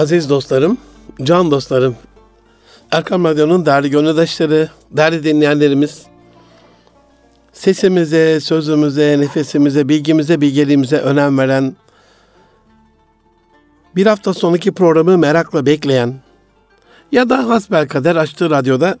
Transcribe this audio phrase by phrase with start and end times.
[0.00, 0.78] Aziz dostlarım,
[1.22, 1.96] can dostlarım,
[2.90, 6.02] Erkam Radyo'nun değerli gönüldaşları, değerli dinleyenlerimiz,
[7.52, 11.76] sesimize, sözümüze, nefesimize, bilgimize, bilgeliğimize önem veren,
[13.96, 16.14] bir hafta sonraki programı merakla bekleyen
[17.12, 18.98] ya da hasbelkader açtığı radyoda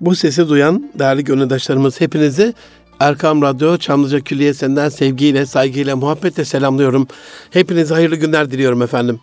[0.00, 2.54] bu sesi duyan değerli gönüldaşlarımız hepinizi
[3.00, 7.08] Erkam Radyo Çamlıca Külliyesi'nden sevgiyle, saygıyla, muhabbetle selamlıyorum.
[7.50, 9.20] Hepinize hayırlı günler diliyorum efendim.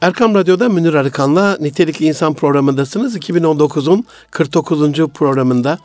[0.00, 3.16] Erkam Radyo'da Münir Arıkan'la Nitelikli İnsan programındasınız.
[3.16, 5.06] 2019'un 49.
[5.14, 5.78] programında.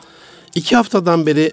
[0.55, 1.51] iki haftadan beri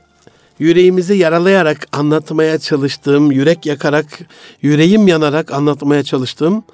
[0.58, 4.06] yüreğimizi yaralayarak anlatmaya çalıştığım, yürek yakarak,
[4.62, 6.64] yüreğim yanarak anlatmaya çalıştığım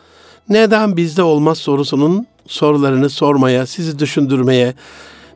[0.49, 4.75] neden bizde olmaz sorusunun sorularını sormaya, sizi düşündürmeye,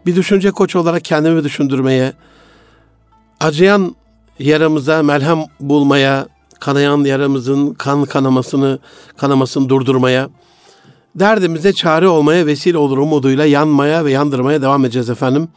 [0.07, 2.13] bir düşünce koç olarak kendimi düşündürmeye,
[3.41, 3.97] acıyan
[4.39, 6.27] yaramıza merhem bulmaya,
[6.61, 8.79] kanayan yaramızın kan kanamasını
[9.17, 10.31] kanamasını durdurmaya,
[11.15, 15.49] derdimize çare olmaya vesile olur umuduyla yanmaya ve yandırmaya devam edeceğiz efendim.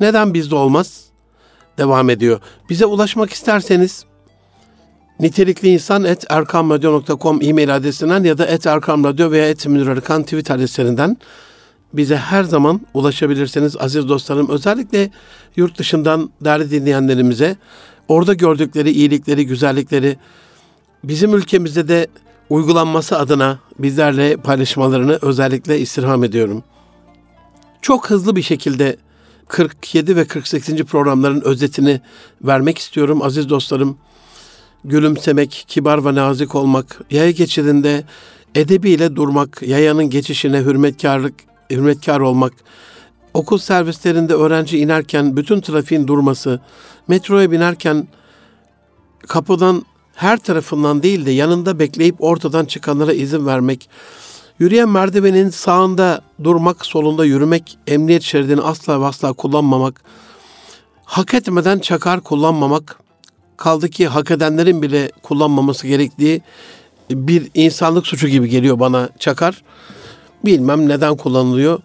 [0.00, 1.04] Neden bizde olmaz?
[1.78, 2.40] Devam ediyor.
[2.70, 4.04] Bize ulaşmak isterseniz
[5.20, 11.16] nitelikli insan et erkamradyo.com e-mail adresinden ya da et erkamradyo veya et Arıkan tweet adreslerinden
[11.92, 14.48] bize her zaman ulaşabilirsiniz aziz dostlarım.
[14.48, 15.10] Özellikle
[15.56, 17.56] yurt dışından değerli dinleyenlerimize
[18.08, 20.16] orada gördükleri iyilikleri, güzellikleri
[21.04, 22.06] bizim ülkemizde de
[22.52, 26.62] uygulanması adına bizlerle paylaşmalarını özellikle istirham ediyorum.
[27.82, 28.96] Çok hızlı bir şekilde
[29.48, 30.84] 47 ve 48.
[30.84, 32.00] programların özetini
[32.42, 33.96] vermek istiyorum aziz dostlarım.
[34.84, 38.04] Gülümsemek, kibar ve nazik olmak, yaya geçidinde
[38.54, 41.34] edebiyle durmak, yayanın geçişine hürmetkarlık,
[41.70, 42.52] hürmetkar olmak,
[43.34, 46.60] okul servislerinde öğrenci inerken bütün trafiğin durması,
[47.08, 48.08] metroya binerken
[49.28, 53.88] kapıdan her tarafından değil de yanında bekleyip ortadan çıkanlara izin vermek,
[54.58, 60.02] yürüyen merdivenin sağında durmak, solunda yürümek, emniyet şeridini asla ve asla kullanmamak,
[61.04, 62.98] hak etmeden çakar kullanmamak,
[63.56, 66.42] kaldı ki hak edenlerin bile kullanmaması gerektiği
[67.10, 69.62] bir insanlık suçu gibi geliyor bana çakar.
[70.44, 71.80] Bilmem neden kullanılıyor.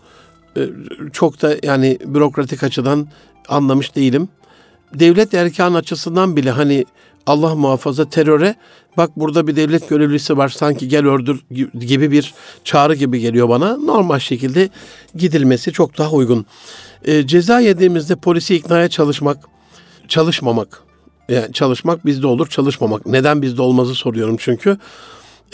[0.58, 0.70] Ee,
[1.14, 3.08] çok da yani bürokratik açıdan
[3.50, 4.30] anlamış değilim.
[4.94, 6.86] Devlet erkan açısından bile hani
[7.28, 8.56] Allah muhafaza teröre
[8.98, 11.42] bak burada bir devlet görevlisi var sanki gel öldür
[11.80, 12.34] gibi bir
[12.64, 13.78] çağrı gibi geliyor bana.
[13.78, 14.70] Normal şekilde
[15.16, 16.46] gidilmesi çok daha uygun.
[17.06, 19.38] E, ceza yediğimizde polisi iknaya çalışmak,
[20.08, 20.82] çalışmamak.
[21.30, 23.06] Yani çalışmak bizde olur, çalışmamak.
[23.06, 24.78] Neden bizde olmazı soruyorum çünkü.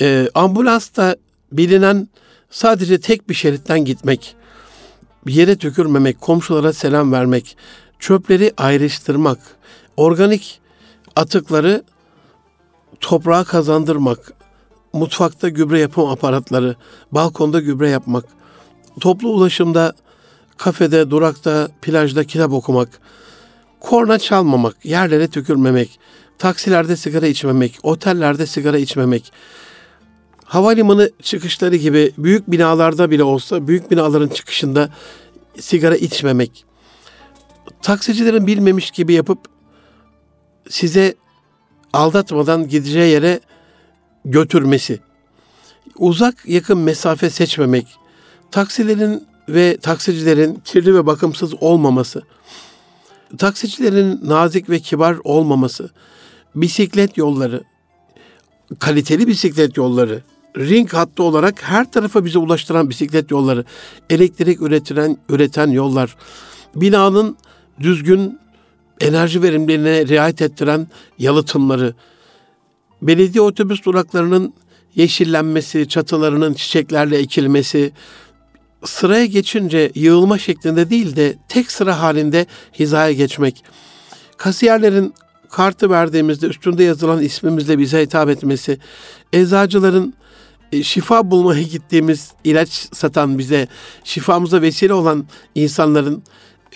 [0.02, 1.16] E, ambulansta
[1.52, 2.08] bilinen
[2.50, 4.36] sadece tek bir şeritten gitmek,
[5.28, 7.58] yere tükürmemek, komşulara selam vermek,
[8.00, 9.40] çöpleri ayrıştırmak,
[9.98, 10.60] organik
[11.16, 11.84] atıkları
[13.00, 14.34] toprağa kazandırmak,
[14.94, 16.76] mutfakta gübre yapım aparatları,
[17.12, 18.26] balkonda gübre yapmak,
[19.00, 19.94] toplu ulaşımda,
[20.58, 22.90] kafede, durakta, plajda kitap okumak,
[23.80, 26.00] korna çalmamak, yerlere tükürmemek,
[26.38, 29.34] taksilerde sigara içmemek, otellerde sigara içmemek,
[30.46, 34.90] havalimanı çıkışları gibi büyük binalarda bile olsa büyük binaların çıkışında
[35.60, 36.66] sigara içmemek,
[37.82, 39.53] taksicilerin bilmemiş gibi yapıp
[40.70, 41.16] size
[41.94, 43.40] aldatmadan gideceği yere
[44.26, 45.00] götürmesi,
[45.98, 47.88] uzak yakın mesafe seçmemek,
[48.52, 52.22] taksilerin ve taksicilerin kirli ve bakımsız olmaması,
[53.38, 55.90] taksicilerin nazik ve kibar olmaması,
[56.56, 57.64] bisiklet yolları,
[58.80, 60.22] kaliteli bisiklet yolları,
[60.58, 63.66] ring hattı olarak her tarafa bize ulaştıran bisiklet yolları,
[64.10, 66.16] elektrik üretilen üreten yollar,
[66.76, 67.38] binanın
[67.80, 68.40] düzgün
[69.04, 70.88] enerji verimlerine riayet ettiren
[71.20, 71.94] yalıtımları,
[73.02, 74.54] belediye otobüs duraklarının
[74.96, 77.92] yeşillenmesi, çatılarının çiçeklerle ekilmesi,
[78.86, 82.46] sıraya geçince yığılma şeklinde değil de tek sıra halinde
[82.80, 83.64] hizaya geçmek,
[84.38, 85.14] kasiyerlerin
[85.50, 88.78] kartı verdiğimizde üstünde yazılan ismimizle bize hitap etmesi,
[89.34, 90.14] eczacıların
[90.72, 93.68] e, şifa bulmaya gittiğimiz ilaç satan bize
[94.04, 95.26] şifamıza vesile olan
[95.56, 96.24] insanların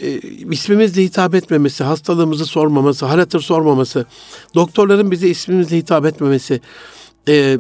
[0.02, 0.20] e,
[0.52, 4.06] ismimizle hitap etmemesi, hastalığımızı sormaması, hal hatır sormaması,
[4.56, 6.62] doktorların bize ismimizle hitap etmemesi,
[7.28, 7.58] e,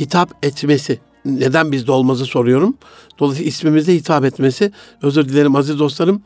[0.00, 2.74] hitap etmesi, neden bizde olmazı soruyorum.
[3.18, 4.72] Dolayısıyla ismimizle hitap etmesi,
[5.02, 6.22] özür dilerim aziz dostlarım,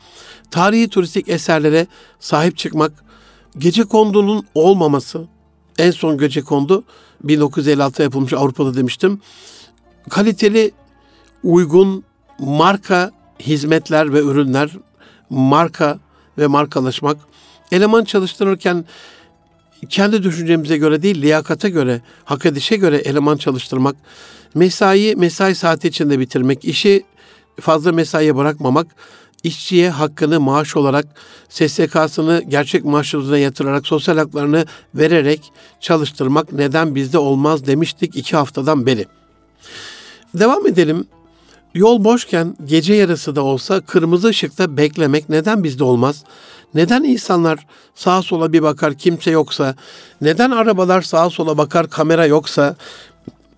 [0.50, 1.86] tarihi turistik eserlere
[2.20, 2.92] sahip çıkmak,
[3.58, 5.26] gece kondunun olmaması,
[5.78, 6.84] en son gece kondu.
[7.24, 9.20] 1956 yapılmış Avrupa'da demiştim.
[10.10, 10.72] Kaliteli,
[11.42, 12.04] uygun,
[12.38, 14.70] marka hizmetler ve ürünler
[15.34, 15.98] marka
[16.38, 17.16] ve markalaşmak,
[17.72, 18.84] eleman çalıştırırken
[19.88, 23.96] kendi düşüncemize göre değil, liyakata göre, hak edişe göre eleman çalıştırmak,
[24.54, 27.04] mesai mesai saati içinde bitirmek, işi
[27.60, 28.86] fazla mesaiye bırakmamak,
[29.42, 31.06] işçiye hakkını maaş olarak
[31.48, 38.86] SSK'sını gerçek maaş üzerine yatırarak sosyal haklarını vererek çalıştırmak neden bizde olmaz demiştik iki haftadan
[38.86, 39.06] beri.
[40.34, 41.06] Devam edelim.
[41.74, 46.24] Yol boşken gece yarısı da olsa kırmızı ışıkta beklemek neden bizde olmaz?
[46.74, 49.74] Neden insanlar sağa sola bir bakar kimse yoksa?
[50.20, 52.76] Neden arabalar sağa sola bakar kamera yoksa?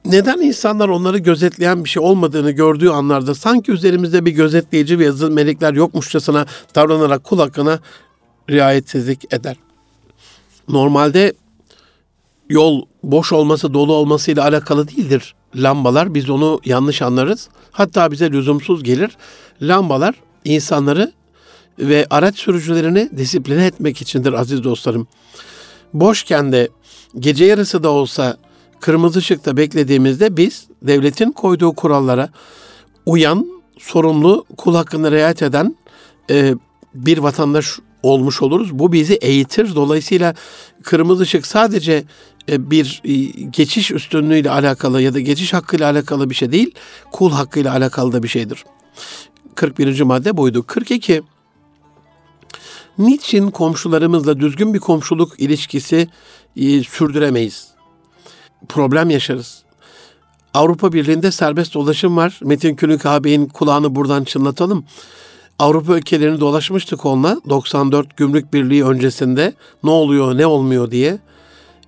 [0.04, 5.30] Neden insanlar onları gözetleyen bir şey olmadığını gördüğü anlarda sanki üzerimizde bir gözetleyici ve yazılı
[5.30, 7.80] melekler yokmuşçasına davranarak kul hakkına
[8.50, 9.56] riayetsizlik eder?
[10.68, 11.32] Normalde
[12.48, 16.14] yol boş olması, dolu olmasıyla alakalı değildir lambalar.
[16.14, 17.48] Biz onu yanlış anlarız.
[17.70, 19.16] Hatta bize lüzumsuz gelir.
[19.62, 20.14] Lambalar
[20.44, 21.12] insanları
[21.78, 25.06] ve araç sürücülerini disipline etmek içindir aziz dostlarım.
[25.94, 26.68] Boşken de
[27.18, 28.36] gece yarısı da olsa
[28.80, 32.28] kırmızı ışıkta beklediğimizde biz devletin koyduğu kurallara
[33.06, 33.46] uyan,
[33.78, 35.76] sorumlu, kul hakkını riayet eden
[36.30, 36.54] e,
[36.94, 38.78] bir vatandaş olmuş oluruz.
[38.78, 39.74] Bu bizi eğitir.
[39.74, 40.34] Dolayısıyla
[40.82, 42.04] kırmızı ışık sadece
[42.48, 43.14] bir e,
[43.50, 46.74] geçiş üstünlüğüyle alakalı ya da geçiş hakkıyla alakalı bir şey değil,
[47.12, 48.64] kul hakkıyla alakalı da bir şeydir.
[49.54, 50.00] 41.
[50.00, 50.66] madde buydu.
[50.66, 51.22] 42.
[52.98, 56.08] Niçin komşularımızla düzgün bir komşuluk ilişkisi
[56.56, 57.68] e, sürdüremeyiz?
[58.68, 59.62] Problem yaşarız.
[60.54, 62.40] Avrupa Birliği'nde serbest dolaşım var.
[62.42, 64.84] Metin Külünk ağabeyin kulağını buradan çınlatalım.
[65.58, 69.54] Avrupa ülkelerini dolaşmıştık onunla 94 Gümrük Birliği öncesinde
[69.84, 71.18] ne oluyor ne olmuyor diye.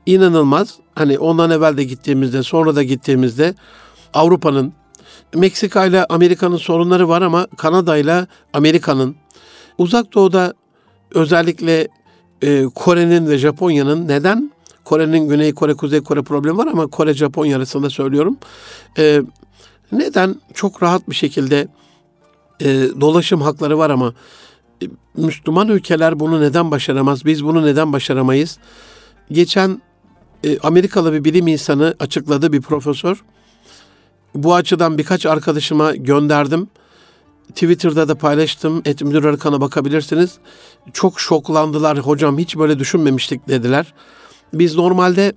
[0.09, 3.55] İnanılmaz hani ondan evvel de gittiğimizde sonra da gittiğimizde
[4.15, 4.73] Avrupa'nın
[5.35, 9.17] Meksika ile Amerika'nın sorunları var ama Kanada ile Amerika'nın
[9.79, 10.55] uzak doğuda
[11.15, 11.89] özellikle
[12.43, 14.53] e, Kore'nin ve Japonya'nın neden
[14.85, 18.37] Kore'nin Güney Kore, Kuzey Kore problemi var ama Kore, Japonya arasında söylüyorum.
[18.99, 19.23] E,
[19.93, 21.69] neden çok rahat bir şekilde
[22.61, 22.67] e,
[23.01, 24.15] dolaşım hakları var ama
[24.83, 27.25] e, Müslüman ülkeler bunu neden başaramaz?
[27.25, 28.59] Biz bunu neden başaramayız?
[29.33, 29.81] Geçen
[30.45, 33.25] e, Amerikalı bir bilim insanı açıkladı bir profesör.
[34.35, 36.69] Bu açıdan birkaç arkadaşıma gönderdim.
[37.49, 38.83] Twitter'da da paylaştım.
[38.85, 40.39] Et Müdür Arkan'a bakabilirsiniz.
[40.93, 41.99] Çok şoklandılar.
[41.99, 43.95] Hocam hiç böyle düşünmemiştik dediler.
[44.53, 45.33] Biz normalde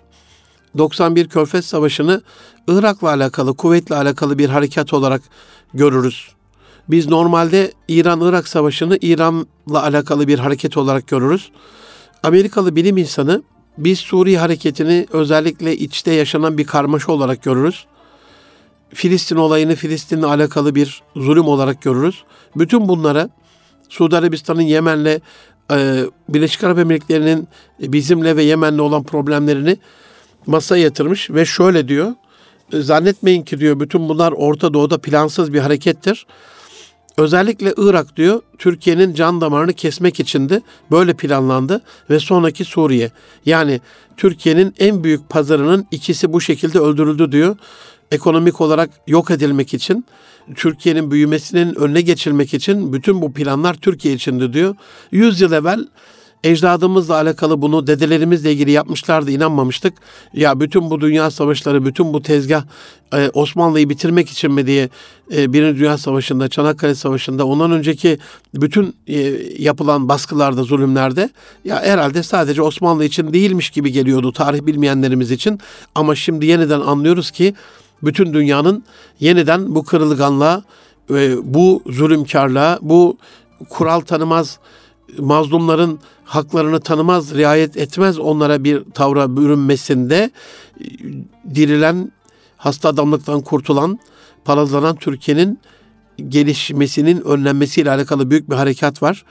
[0.77, 2.21] 91 Körfez Savaşı'nı
[2.67, 5.21] Irak'la alakalı, kuvvetle alakalı bir harekat olarak
[5.73, 6.29] görürüz.
[6.89, 11.51] Biz normalde İran-Irak Savaşı'nı İran'la alakalı bir hareket olarak görürüz.
[12.23, 13.43] Amerikalı bilim insanı
[13.77, 17.85] biz Suriye hareketini özellikle içte yaşanan bir karmaşa olarak görürüz.
[18.93, 22.23] Filistin olayını Filistin'le alakalı bir zulüm olarak görürüz.
[22.55, 23.29] Bütün bunlara
[23.89, 25.19] Suudi Arabistan'ın Yemen'le
[25.71, 27.47] e, Birleşik Arap Emirlikleri'nin
[27.79, 29.77] bizimle ve Yemen'le olan problemlerini
[30.47, 32.13] masaya yatırmış ve şöyle diyor.
[32.73, 36.25] Zannetmeyin ki diyor bütün bunlar Orta Doğu'da plansız bir harekettir.
[37.17, 40.61] Özellikle Irak diyor Türkiye'nin can damarını kesmek içindi.
[40.91, 43.11] Böyle planlandı ve sonraki Suriye.
[43.45, 43.81] Yani
[44.17, 47.57] Türkiye'nin en büyük pazarının ikisi bu şekilde öldürüldü diyor.
[48.11, 50.05] Ekonomik olarak yok edilmek için,
[50.55, 54.75] Türkiye'nin büyümesinin önüne geçilmek için bütün bu planlar Türkiye içindi diyor.
[55.11, 55.87] Yüz yıl evvel
[56.43, 59.93] ecdadımızla alakalı bunu dedelerimizle ilgili yapmışlardı inanmamıştık.
[60.33, 62.63] Ya bütün bu dünya savaşları, bütün bu tezgah
[63.13, 64.89] e, Osmanlı'yı bitirmek için mi diye
[65.35, 68.17] e, Birinci Dünya Savaşı'nda, Çanakkale Savaşı'nda, ondan önceki
[68.53, 69.19] bütün e,
[69.59, 71.29] yapılan baskılarda, zulümlerde
[71.65, 75.59] ya herhalde sadece Osmanlı için değilmiş gibi geliyordu tarih bilmeyenlerimiz için.
[75.95, 77.53] Ama şimdi yeniden anlıyoruz ki
[78.03, 78.83] bütün dünyanın
[79.19, 80.63] yeniden bu kırılganlığa,
[81.43, 83.17] bu zulümkarlığa, bu
[83.69, 84.59] kural tanımaz
[85.19, 90.31] mazlumların haklarını tanımaz, riayet etmez onlara bir tavra bürünmesinde
[90.79, 90.85] e,
[91.55, 92.11] dirilen,
[92.57, 93.99] hasta adamlıktan kurtulan,
[94.45, 95.59] palazlanan Türkiye'nin
[96.27, 99.25] gelişmesinin önlenmesiyle alakalı büyük bir harekat var.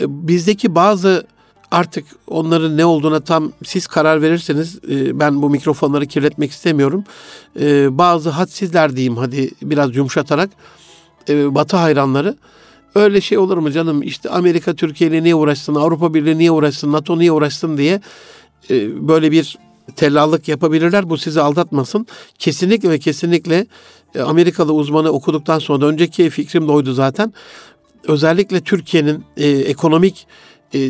[0.00, 1.26] E, bizdeki bazı
[1.70, 7.04] artık onların ne olduğuna tam siz karar verirseniz e, ben bu mikrofonları kirletmek istemiyorum.
[7.90, 10.50] Bazı hadsizler diyeyim hadi biraz yumuşatarak
[11.28, 12.36] Batı hayranları
[12.94, 14.02] Öyle şey olur mu canım?
[14.02, 18.00] İşte Amerika Türkiye ile niye uğraşsın, Avrupa Birliği niye uğraşsın, NATO niye uğraşsın diye
[18.70, 19.58] e, böyle bir
[19.96, 21.10] tellallık yapabilirler.
[21.10, 22.06] Bu sizi aldatmasın.
[22.38, 23.66] Kesinlikle ve kesinlikle
[24.14, 27.32] e, Amerikalı uzmanı okuduktan sonra da önceki fikrim de oydu zaten.
[28.04, 30.26] Özellikle Türkiye'nin e, ekonomik,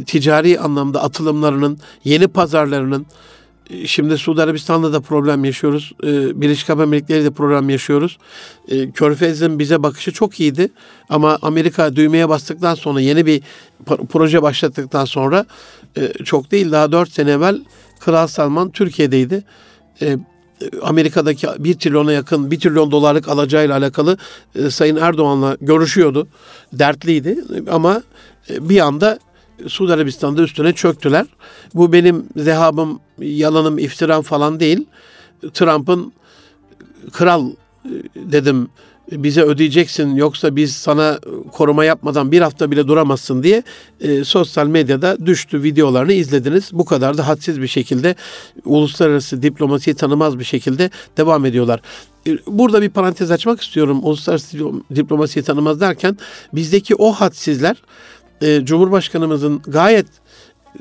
[0.07, 3.07] ticari anlamda atılımlarının, yeni pazarlarının,
[3.87, 5.93] Şimdi Suudi Arabistan'da da problem yaşıyoruz.
[6.05, 8.19] Ee, Birleşik Arap Emirlikleri de problem yaşıyoruz.
[8.69, 10.69] Ee, Körfez'in bize bakışı çok iyiydi.
[11.09, 13.43] Ama Amerika düğmeye bastıktan sonra yeni bir
[14.09, 15.47] proje başlattıktan sonra
[15.97, 17.61] e, çok değil daha dört sene evvel
[18.01, 19.45] Kral Salman Türkiye'deydi.
[20.83, 24.19] Amerika'daki bir trilyona yakın, bir trilyon dolarlık alacağıyla alakalı
[24.55, 26.29] e, Sayın Erdoğan'la görüşüyordu.
[26.73, 28.03] Dertliydi ama
[28.51, 29.19] e, bir anda
[29.67, 31.27] Suudi Arabistan'da üstüne çöktüler.
[31.75, 34.87] Bu benim zehabım, yalanım, iftiram falan değil.
[35.53, 36.13] Trump'ın
[37.13, 37.51] kral
[38.15, 38.69] dedim
[39.13, 41.19] bize ödeyeceksin yoksa biz sana
[41.53, 43.63] koruma yapmadan bir hafta bile duramazsın diye
[44.01, 46.71] e, sosyal medyada düştü videolarını izlediniz.
[46.73, 48.15] Bu kadar da hadsiz bir şekilde
[48.65, 51.81] uluslararası diplomasiyi tanımaz bir şekilde devam ediyorlar.
[52.27, 54.01] E, burada bir parantez açmak istiyorum.
[54.03, 54.59] Uluslararası
[54.95, 56.19] diplomasiyi tanımaz derken
[56.53, 57.77] bizdeki o hadsizler
[58.43, 60.07] e, Cumhurbaşkanımızın gayet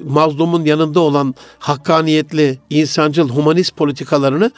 [0.03, 4.51] mazlumun yanında olan hakkaniyetli, insancıl, humanist politikalarını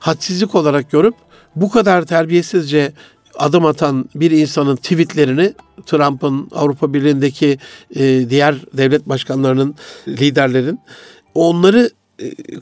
[0.00, 1.14] hadsizlik olarak görüp
[1.56, 2.92] bu kadar terbiyesizce
[3.38, 5.54] adım atan bir insanın tweetlerini
[5.86, 7.58] Trump'ın Avrupa Birliği'ndeki
[7.96, 9.74] e, diğer devlet başkanlarının,
[10.08, 10.80] liderlerin
[11.34, 11.90] onları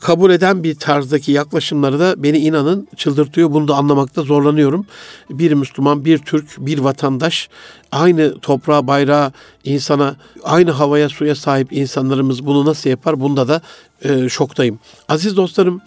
[0.00, 3.52] kabul eden bir tarzdaki yaklaşımları da beni inanın çıldırtıyor.
[3.52, 4.86] Bunu da anlamakta zorlanıyorum.
[5.30, 7.48] Bir Müslüman, bir Türk, bir vatandaş
[7.92, 9.32] aynı toprağa, bayrağa,
[9.64, 13.20] insana, aynı havaya, suya sahip insanlarımız bunu nasıl yapar?
[13.20, 13.60] Bunda da
[14.02, 14.78] e, şoktayım.
[15.08, 15.80] Aziz dostlarım,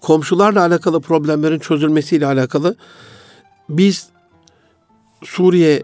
[0.00, 2.76] komşularla alakalı problemlerin çözülmesiyle alakalı
[3.68, 4.08] biz
[5.24, 5.82] Suriye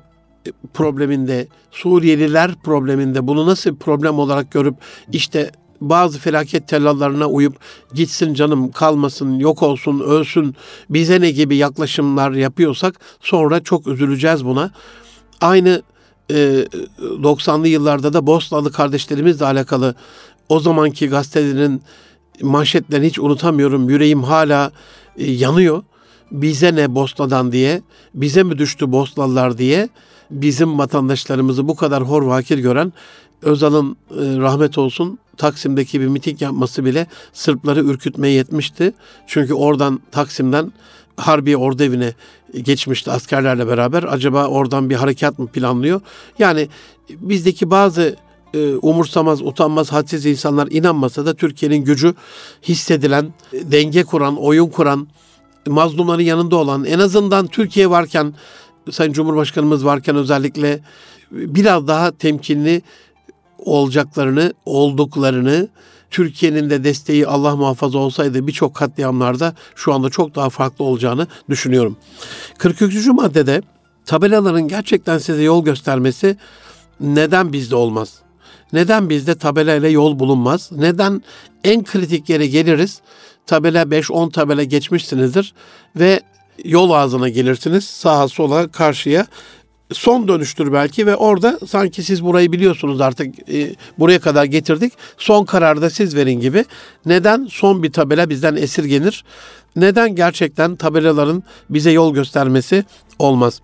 [0.75, 4.75] probleminde, Suriyeliler probleminde bunu nasıl problem olarak görüp
[5.12, 7.56] işte bazı felaket tellallarına uyup
[7.94, 10.56] gitsin canım kalmasın, yok olsun, ölsün,
[10.90, 14.70] bize ne gibi yaklaşımlar yapıyorsak sonra çok üzüleceğiz buna.
[15.40, 15.82] Aynı
[16.30, 16.35] e,
[17.00, 19.94] 90'lı yıllarda da Bosnalı kardeşlerimizle alakalı
[20.49, 21.82] o zamanki gazetelerin
[22.42, 23.90] manşetlerini hiç unutamıyorum.
[23.90, 24.73] Yüreğim hala
[25.16, 25.82] e, yanıyor.
[26.30, 27.82] Bize ne Bosna'dan diye,
[28.14, 29.88] bize mi düştü Bosnalılar diye
[30.30, 32.92] bizim vatandaşlarımızı bu kadar hor vakir gören
[33.42, 38.92] Özal'ın e, rahmet olsun Taksim'deki bir miting yapması bile Sırpları ürkütmeye yetmişti.
[39.26, 40.73] Çünkü oradan Taksim'den
[41.16, 42.12] Harbiye Ordu Evi'ne
[42.62, 44.02] geçmişti askerlerle beraber.
[44.02, 46.00] Acaba oradan bir harekat mı planlıyor?
[46.38, 46.68] Yani
[47.11, 48.16] bizdeki bazı
[48.54, 52.14] e, umursamaz, utanmaz, hadsiz insanlar inanmasa da Türkiye'nin gücü
[52.62, 55.09] hissedilen, denge kuran, oyun kuran,
[55.66, 58.35] mazlumların yanında olan, en azından Türkiye varken,
[58.90, 60.80] Sayın Cumhurbaşkanımız varken özellikle
[61.30, 62.83] biraz daha temkinli
[63.59, 65.69] olacaklarını, olduklarını,
[66.11, 71.97] Türkiye'nin de desteği Allah muhafaza olsaydı birçok katliamlarda şu anda çok daha farklı olacağını düşünüyorum.
[72.59, 73.07] 43.
[73.07, 73.62] maddede
[74.07, 76.37] tabelaların gerçekten size yol göstermesi
[77.00, 78.15] neden bizde olmaz?
[78.73, 80.71] Neden bizde tabela ile yol bulunmaz?
[80.73, 81.23] Neden
[81.65, 83.00] en kritik yere geliriz?
[83.47, 85.55] Tabela 5-10 tabela geçmişsinizdir
[85.97, 86.21] ve
[86.65, 89.27] yol ağzına gelirsiniz sağa sola karşıya
[89.92, 94.92] son dönüştür belki ve orada sanki siz burayı biliyorsunuz artık e, buraya kadar getirdik.
[95.18, 96.64] Son kararı da siz verin gibi.
[97.07, 99.25] Neden son bir tabela bizden esirgenir?
[99.76, 102.85] Neden gerçekten tabelaların bize yol göstermesi
[103.18, 103.61] olmaz?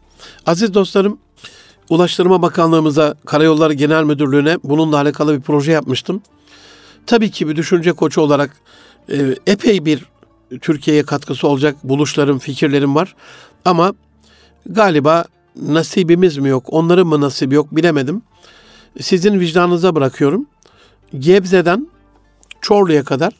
[0.46, 1.18] Aziz dostlarım,
[1.90, 6.22] Ulaştırma Bakanlığımıza, Karayolları Genel Müdürlüğü'ne bununla alakalı bir proje yapmıştım.
[7.06, 8.56] Tabii ki bir düşünce koçu olarak
[9.12, 9.16] e,
[9.46, 10.06] epey bir
[10.60, 13.14] Türkiye'ye katkısı olacak buluşlarım, fikirlerim var.
[13.64, 13.94] Ama
[14.66, 15.24] galiba
[15.56, 18.22] nasibimiz mi yok, onların mı nasibi yok bilemedim.
[19.00, 20.46] Sizin vicdanınıza bırakıyorum.
[21.18, 21.88] Gebze'den
[22.60, 23.32] Çorlu'ya kadar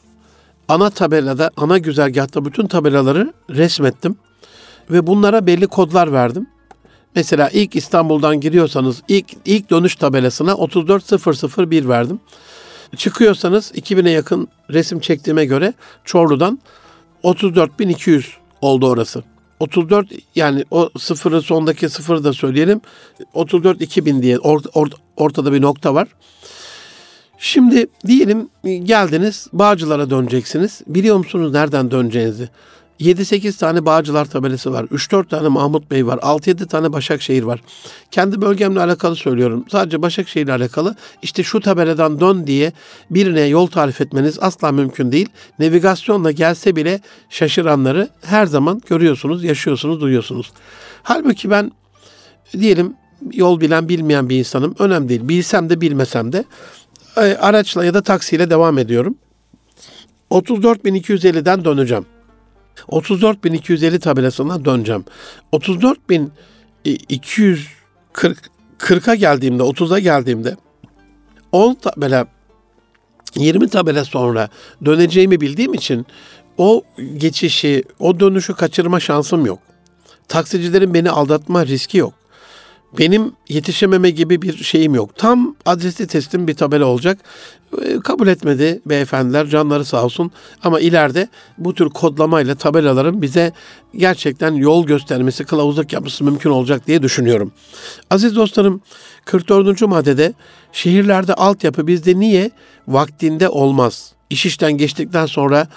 [0.67, 4.15] ana tabelada, ana güzergahta bütün tabelaları resmettim.
[4.91, 6.47] Ve bunlara belli kodlar verdim.
[7.15, 12.19] Mesela ilk İstanbul'dan giriyorsanız ilk ilk dönüş tabelasına 34001 verdim.
[12.95, 15.73] Çıkıyorsanız 2000'e yakın resim çektiğime göre
[16.05, 16.59] Çorlu'dan
[17.23, 19.23] 34200 oldu orası.
[19.59, 22.81] 34 yani o sıfırı sondaki sıfırı da söyleyelim.
[23.33, 26.07] 34 2000 diye or, or, ortada bir nokta var.
[27.37, 30.81] Şimdi diyelim geldiniz Bağcılar'a döneceksiniz.
[30.87, 32.49] Biliyor musunuz nereden döneceğinizi?
[32.99, 34.83] 7-8 tane Bağcılar tabelası var.
[34.83, 36.17] 3-4 tane Mahmut Bey var.
[36.17, 37.61] 6-7 tane Başakşehir var.
[38.11, 39.65] Kendi bölgemle alakalı söylüyorum.
[39.71, 40.95] Sadece Başakşehir ile alakalı.
[41.21, 42.73] İşte şu tabeladan dön diye
[43.11, 45.29] birine yol tarif etmeniz asla mümkün değil.
[45.59, 46.99] Navigasyonla gelse bile
[47.29, 50.51] şaşıranları her zaman görüyorsunuz, yaşıyorsunuz, duyuyorsunuz.
[51.03, 51.71] Halbuki ben
[52.53, 52.93] diyelim
[53.33, 54.75] yol bilen bilmeyen bir insanım.
[54.79, 55.21] Önemli değil.
[55.23, 56.43] Bilsem de bilmesem de
[57.17, 59.15] e, araçla ya da taksiyle devam ediyorum.
[60.31, 62.05] 34.250'den döneceğim.
[62.87, 65.05] 34.250 tabelasına döneceğim.
[65.53, 67.65] 34.240
[68.79, 70.57] 40'a geldiğimde, 30'a geldiğimde
[71.51, 72.27] 10 tabela
[73.35, 74.49] 20 tabela sonra
[74.85, 76.05] döneceğimi bildiğim için
[76.57, 76.83] o
[77.17, 79.59] geçişi, o dönüşü kaçırma şansım yok.
[80.27, 82.13] Taksicilerin beni aldatma riski yok.
[82.99, 85.15] Benim yetişememe gibi bir şeyim yok.
[85.15, 87.17] Tam adresi teslim bir tabela olacak.
[87.83, 90.31] E, kabul etmedi beyefendiler canları sağ olsun
[90.63, 93.51] ama ileride bu tür kodlamayla tabelaların bize
[93.95, 97.51] gerçekten yol göstermesi, kılavuzluk yapması mümkün olacak diye düşünüyorum.
[98.09, 98.81] Aziz dostlarım
[99.25, 99.81] 44.
[99.81, 100.33] maddede
[100.73, 102.51] şehirlerde altyapı bizde niye
[102.87, 104.13] vaktinde olmaz?
[104.29, 105.67] İş işten geçtikten sonra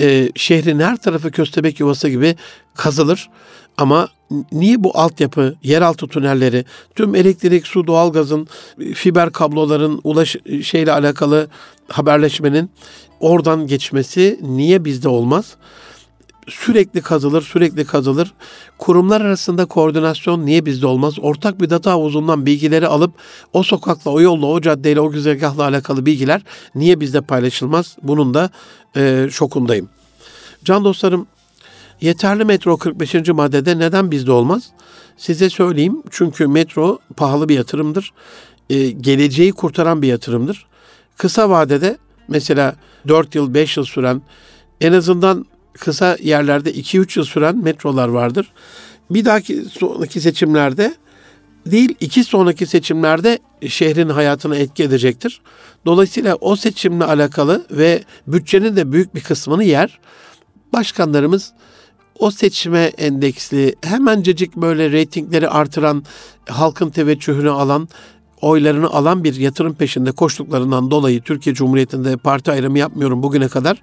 [0.00, 2.36] e, şehrin her tarafı köstebek yuvası gibi
[2.74, 3.30] kazılır.
[3.78, 4.08] Ama
[4.52, 6.64] niye bu altyapı, yeraltı tünelleri,
[6.94, 8.48] tüm elektrik, su, doğalgazın,
[8.94, 11.48] fiber kabloların ulaş şeyle alakalı
[11.88, 12.70] haberleşmenin
[13.20, 15.56] oradan geçmesi niye bizde olmaz?
[16.48, 18.32] Sürekli kazılır, sürekli kazılır.
[18.78, 21.14] Kurumlar arasında koordinasyon niye bizde olmaz?
[21.18, 23.12] Ortak bir data havuzundan bilgileri alıp
[23.52, 26.42] o sokakla, o yolla, o caddeyle, o güzergahla alakalı bilgiler
[26.74, 27.96] niye bizde paylaşılmaz?
[28.02, 28.50] Bunun da
[28.96, 29.88] e, şokundayım.
[30.64, 31.26] Can dostlarım
[32.00, 33.14] Yeterli metro 45.
[33.28, 34.70] maddede neden bizde olmaz?
[35.16, 38.12] Size söyleyeyim çünkü metro pahalı bir yatırımdır.
[38.70, 40.66] Ee, geleceği kurtaran bir yatırımdır.
[41.16, 41.98] Kısa vadede
[42.28, 42.76] mesela
[43.08, 44.22] 4 yıl 5 yıl süren
[44.80, 48.52] en azından kısa yerlerde 2-3 yıl süren metrolar vardır.
[49.10, 50.94] Bir dahaki sonraki seçimlerde
[51.66, 55.40] değil iki sonraki seçimlerde şehrin hayatına etki edecektir.
[55.86, 59.98] Dolayısıyla o seçimle alakalı ve bütçenin de büyük bir kısmını yer.
[60.72, 61.52] Başkanlarımız
[62.18, 66.04] o seçime endeksli hemencecik böyle reytingleri artıran,
[66.48, 67.88] halkın teveccühünü alan,
[68.40, 73.82] oylarını alan bir yatırım peşinde koştuklarından dolayı Türkiye Cumhuriyeti'nde parti ayrımı yapmıyorum bugüne kadar.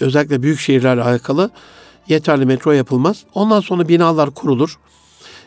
[0.00, 1.50] Özellikle büyük şehirlerle alakalı
[2.08, 3.24] yeterli metro yapılmaz.
[3.34, 4.78] Ondan sonra binalar kurulur.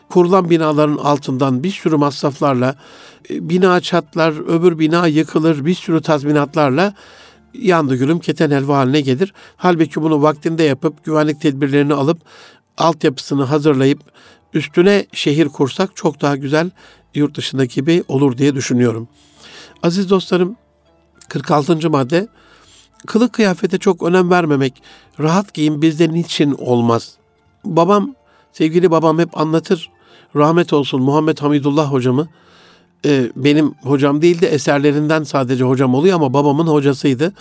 [0.08, 2.76] Kurulan binaların altından bir sürü masraflarla
[3.30, 6.94] e, bina çatlar, öbür bina yıkılır, bir sürü tazminatlarla
[7.54, 9.34] yandı gülüm keten helva haline gelir.
[9.56, 12.18] Halbuki bunu vaktinde yapıp güvenlik tedbirlerini alıp
[12.78, 14.00] altyapısını hazırlayıp
[14.54, 16.70] üstüne şehir kursak çok daha güzel
[17.14, 19.08] yurt dışındaki gibi olur diye düşünüyorum.
[19.82, 20.56] Aziz dostlarım
[21.28, 21.90] 46.
[21.90, 22.28] madde
[23.06, 24.82] kılık kıyafete çok önem vermemek,
[25.20, 27.14] rahat giyim bizde niçin olmaz?
[27.64, 28.14] Babam,
[28.52, 29.90] sevgili babam hep anlatır.
[30.36, 32.28] Rahmet olsun Muhammed Hamidullah hocamı
[33.04, 37.32] e, benim hocam değil de eserlerinden sadece hocam oluyor ama babamın hocasıydı.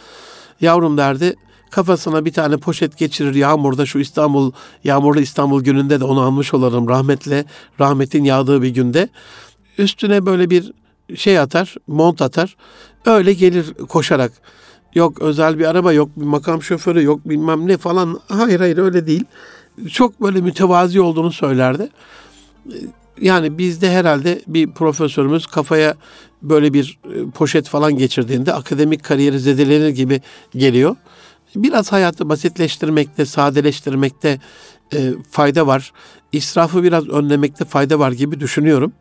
[0.62, 1.36] Yavrum derdi
[1.69, 4.52] kafasına bir tane poşet geçirir yağmurda şu İstanbul
[4.84, 7.45] yağmurlu İstanbul gününde de onu anmış olalım rahmetle
[7.80, 9.10] rahmetin yağdığı bir günde.
[9.78, 10.74] Üstüne böyle bir
[11.15, 12.56] şey atar, mont atar.
[13.06, 14.32] Öyle gelir koşarak.
[14.95, 18.19] Yok özel bir araba, yok bir makam şoförü, yok bilmem ne falan.
[18.28, 19.24] Hayır hayır öyle değil.
[19.89, 21.89] Çok böyle mütevazi olduğunu söylerdi
[23.21, 25.95] yani bizde herhalde bir profesörümüz kafaya
[26.41, 30.21] böyle bir e, poşet falan geçirdiğinde akademik kariyeri zedelenir gibi
[30.52, 30.95] geliyor.
[31.56, 34.39] Biraz hayatı basitleştirmekte, sadeleştirmekte
[34.93, 35.93] e, fayda var.
[36.32, 38.93] İsrafı biraz önlemekte fayda var gibi düşünüyorum.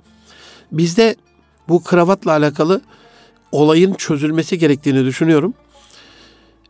[0.72, 1.16] Bizde
[1.68, 2.80] bu kravatla alakalı
[3.52, 5.54] olayın çözülmesi gerektiğini düşünüyorum.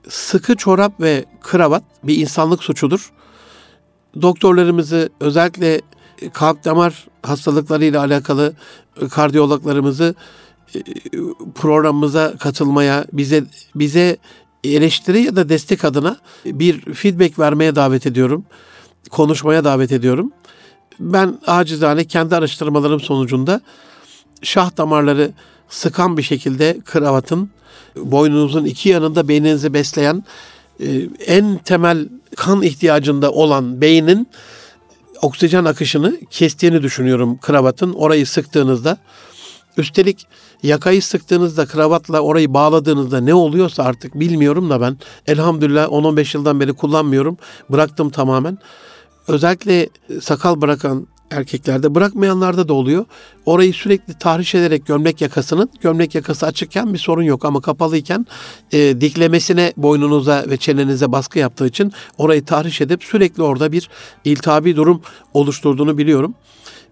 [0.08, 3.12] Sıkı çorap ve kravat bir insanlık suçudur.
[4.22, 5.80] Doktorlarımızı özellikle
[6.32, 8.52] kalp damar hastalıklarıyla alakalı
[9.10, 10.14] kardiyologlarımızı
[10.74, 10.80] e,
[11.54, 14.16] programımıza katılmaya, bize bize
[14.64, 18.44] eleştiri ya da destek adına bir feedback vermeye davet ediyorum.
[19.10, 20.32] Konuşmaya davet ediyorum.
[21.00, 23.60] Ben acizane kendi araştırmalarım sonucunda
[24.42, 25.30] şah damarları
[25.68, 27.50] sıkan bir şekilde kravatın
[27.96, 30.24] boynunuzun iki yanında beyninizi besleyen
[30.80, 34.28] e, en temel kan ihtiyacında olan beynin
[35.22, 37.92] oksijen akışını kestiğini düşünüyorum kravatın.
[37.92, 38.98] Orayı sıktığınızda
[39.76, 40.26] üstelik
[40.62, 46.72] yakayı sıktığınızda kravatla orayı bağladığınızda ne oluyorsa artık bilmiyorum da ben elhamdülillah 10-15 yıldan beri
[46.72, 47.38] kullanmıyorum.
[47.70, 48.58] Bıraktım tamamen.
[49.28, 49.88] Özellikle
[50.20, 53.04] sakal bırakan erkeklerde bırakmayanlarda da oluyor.
[53.46, 58.26] Orayı sürekli tahriş ederek gömlek yakasının gömlek yakası açıkken bir sorun yok ama kapalıyken
[58.72, 63.88] e, diklemesine boynunuza ve çenenize baskı yaptığı için orayı tahriş edip sürekli orada bir
[64.24, 65.02] iltihabi durum
[65.34, 66.34] oluşturduğunu biliyorum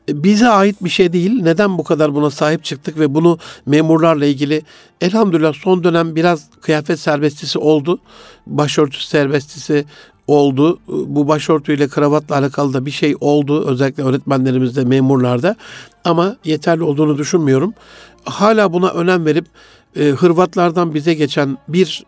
[0.08, 1.42] e, bize ait bir şey değil.
[1.42, 4.62] Neden bu kadar buna sahip çıktık ve bunu memurlarla ilgili
[5.00, 7.98] elhamdülillah son dönem biraz kıyafet serbestisi oldu.
[8.46, 9.84] Başörtüsü serbestisi
[10.28, 10.78] oldu.
[10.88, 13.64] Bu başörtüyle kravatla alakalı da bir şey oldu.
[13.68, 15.56] Özellikle öğretmenlerimizde, memurlarda.
[16.04, 17.74] Ama yeterli olduğunu düşünmüyorum.
[18.24, 19.46] Hala buna önem verip
[19.96, 22.04] e, Hırvatlardan bize geçen bir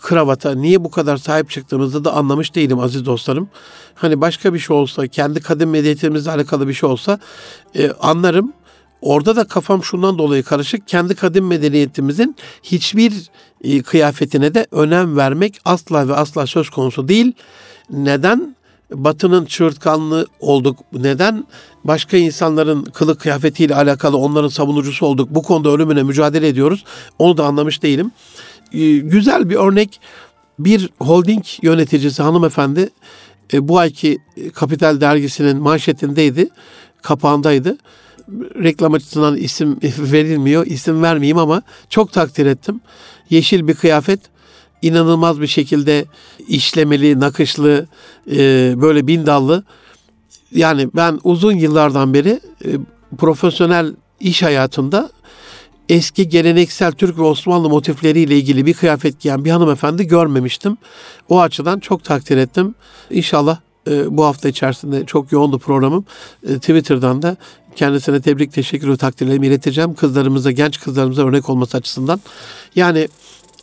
[0.00, 3.48] kravata niye bu kadar sahip çıktığımızı da anlamış değilim aziz dostlarım.
[3.94, 7.18] Hani başka bir şey olsa, kendi kadim medeniyetimizle alakalı bir şey olsa
[7.74, 8.52] e, anlarım.
[9.02, 10.88] Orada da kafam şundan dolayı karışık.
[10.88, 13.12] Kendi kadim medeniyetimizin hiçbir
[13.62, 17.32] e, kıyafetine de önem vermek asla ve asla söz konusu değil.
[17.90, 18.56] Neden?
[18.92, 20.78] Batının çığırtkanlığı olduk?
[20.92, 21.46] Neden
[21.84, 25.28] başka insanların kılık kıyafetiyle alakalı onların savunucusu olduk?
[25.30, 26.84] Bu konuda ölümüne mücadele ediyoruz.
[27.18, 28.10] Onu da anlamış değilim.
[28.72, 30.00] Ee, güzel bir örnek
[30.58, 32.90] bir holding yöneticisi hanımefendi
[33.52, 34.18] e, bu ayki
[34.54, 36.48] Kapital dergisinin manşetindeydi,
[37.02, 37.78] kapağındaydı.
[38.62, 42.80] Reklam açısından isim verilmiyor, isim vermeyeyim ama çok takdir ettim.
[43.30, 44.20] Yeşil bir kıyafet,
[44.82, 46.04] inanılmaz bir şekilde
[46.48, 47.86] işlemeli, nakışlı,
[48.30, 48.36] e,
[48.76, 49.64] böyle bin dallı.
[50.52, 52.68] Yani ben uzun yıllardan beri e,
[53.18, 55.10] profesyonel iş hayatında
[55.88, 60.78] eski geleneksel Türk ve Osmanlı motifleriyle ilgili bir kıyafet giyen bir hanımefendi görmemiştim.
[61.28, 62.74] O açıdan çok takdir ettim.
[63.10, 63.58] İnşallah
[63.90, 66.04] e, bu hafta içerisinde çok yoğundu programım.
[66.48, 67.36] E, Twitter'dan da
[67.76, 69.94] kendisine tebrik, teşekkür ve takdirlerimi ileteceğim.
[69.94, 72.20] Kızlarımıza, genç kızlarımıza örnek olması açısından.
[72.76, 73.08] Yani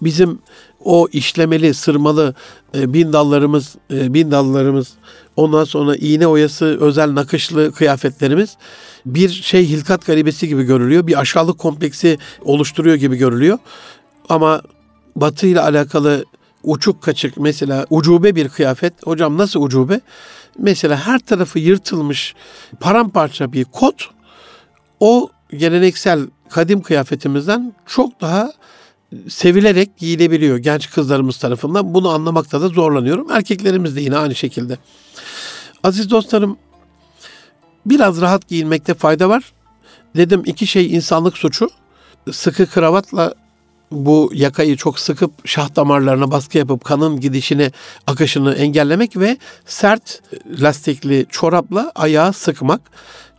[0.02, 0.40] bizim
[0.84, 2.36] o işlemeli, sırmalı
[2.76, 4.94] e, bin dallarımız, e, bin dallarımız,
[5.36, 8.58] ondan sonra iğne oyası, özel nakışlı kıyafetlerimiz
[9.06, 11.08] bir şey hilkat garibesi gibi görülüyor.
[11.08, 13.58] Bir aşağılık kompleksi oluşturuyor gibi görülüyor.
[14.30, 14.62] Ama
[15.16, 16.26] Batı ile alakalı
[16.64, 18.94] uçuk kaçık mesela ucube bir kıyafet.
[19.08, 20.02] Hocam nasıl ucube?
[20.58, 22.36] Mesela her tarafı yırtılmış
[22.80, 24.10] paramparça bir kot
[25.00, 28.52] o geleneksel kadim kıyafetimizden çok daha
[29.28, 31.94] sevilerek giyilebiliyor genç kızlarımız tarafından.
[31.94, 33.32] Bunu anlamakta da zorlanıyorum.
[33.32, 34.78] Erkeklerimiz de yine aynı şekilde.
[35.84, 36.58] Aziz dostlarım
[37.86, 39.54] biraz rahat giyinmekte fayda var.
[40.16, 41.70] Dedim iki şey insanlık suçu.
[42.32, 43.34] Sıkı kravatla
[43.92, 47.72] bu yakayı çok sıkıp şah damarlarına baskı yapıp kanın gidişini,
[48.08, 50.22] akışını engellemek ve sert
[50.62, 52.82] lastikli çorapla ayağı sıkmak.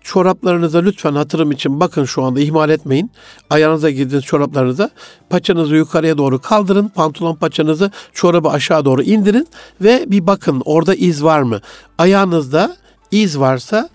[0.03, 3.11] Çoraplarınıza lütfen hatırım için bakın şu anda ihmal etmeyin.
[3.51, 4.91] Ayağınıza girdiğiniz çoraplarınıza
[5.31, 6.89] paçanızı yukarıya doğru kaldırın.
[6.89, 9.49] Pantolon paçanızı çorabı aşağı doğru indirin
[9.81, 11.61] ve bir bakın orada iz var mı?
[11.99, 12.77] Ayağınızda
[13.11, 13.89] iz varsa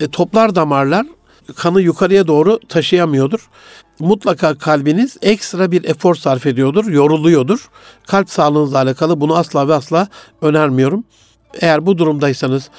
[0.00, 1.06] e, toplar damarlar
[1.56, 3.48] kanı yukarıya doğru taşıyamıyordur.
[4.00, 7.68] Mutlaka kalbiniz ekstra bir efor sarf ediyordur, yoruluyordur.
[8.06, 10.08] Kalp sağlığınızla alakalı bunu asla ve asla
[10.42, 11.04] önermiyorum.
[11.60, 12.70] Eğer bu durumdaysanız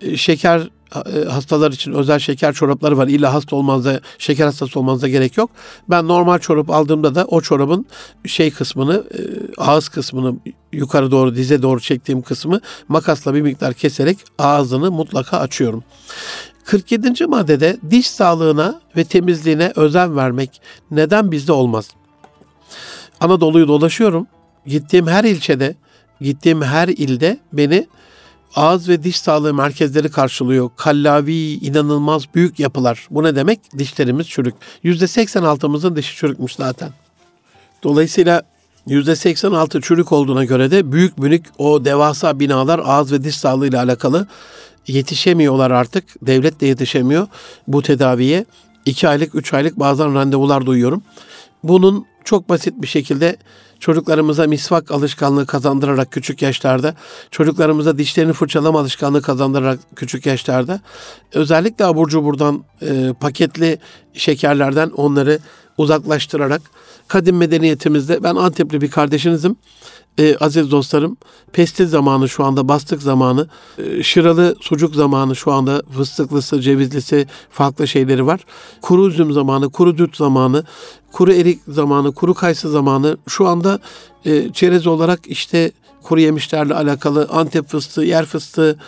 [0.00, 3.08] e, şeker e, hastalar için özel şeker çorapları var.
[3.08, 5.50] İlla hasta olmanıza, şeker hastası olmanıza gerek yok.
[5.90, 7.86] Ben normal çorap aldığımda da o çorabın
[8.26, 9.20] şey kısmını, e,
[9.58, 10.34] ağız kısmını
[10.72, 15.84] yukarı doğru dize doğru çektiğim kısmı makasla bir miktar keserek ağzını mutlaka açıyorum.
[16.64, 17.26] 47.
[17.26, 21.90] maddede diş sağlığına ve temizliğine özen vermek neden bizde olmaz?
[23.20, 24.26] Anadolu'yu dolaşıyorum.
[24.66, 25.74] Gittiğim her ilçede,
[26.20, 27.86] gittiğim her ilde beni
[28.56, 30.70] ağız ve diş sağlığı merkezleri karşılıyor.
[30.76, 33.06] Kallavi, inanılmaz büyük yapılar.
[33.10, 33.60] Bu ne demek?
[33.78, 34.54] Dişlerimiz çürük.
[34.84, 36.90] %86'mızın dişi çürükmüş zaten.
[37.82, 38.42] Dolayısıyla
[38.88, 43.78] %86 çürük olduğuna göre de büyük büyük o devasa binalar ağız ve diş sağlığı ile
[43.78, 44.26] alakalı
[44.86, 46.04] yetişemiyorlar artık.
[46.26, 47.26] Devlet de yetişemiyor
[47.68, 48.44] bu tedaviye.
[48.86, 51.02] 2 aylık, 3 aylık bazen randevular duyuyorum.
[51.62, 53.36] Bunun çok basit bir şekilde
[53.80, 56.94] çocuklarımıza misvak alışkanlığı kazandırarak küçük yaşlarda,
[57.30, 60.80] çocuklarımıza dişlerini fırçalama alışkanlığı kazandırarak küçük yaşlarda,
[61.32, 63.78] özellikle abur cuburdan, e, paketli
[64.12, 65.38] şekerlerden onları
[65.78, 66.62] uzaklaştırarak
[67.08, 69.56] kadim medeniyetimizde ben Antepli bir kardeşinizim
[70.18, 71.16] e, aziz dostlarım
[71.52, 73.48] pestil zamanı şu anda bastık zamanı
[73.78, 78.40] e, şıralı sucuk zamanı şu anda fıstıklısı cevizlisi farklı şeyleri var.
[78.82, 80.64] Kuru üzüm zamanı kuru düt zamanı
[81.12, 83.78] kuru erik zamanı kuru kayısı zamanı şu anda
[84.24, 85.72] e, çerez olarak işte
[86.02, 88.78] kuru yemişlerle alakalı antep fıstığı yer fıstığı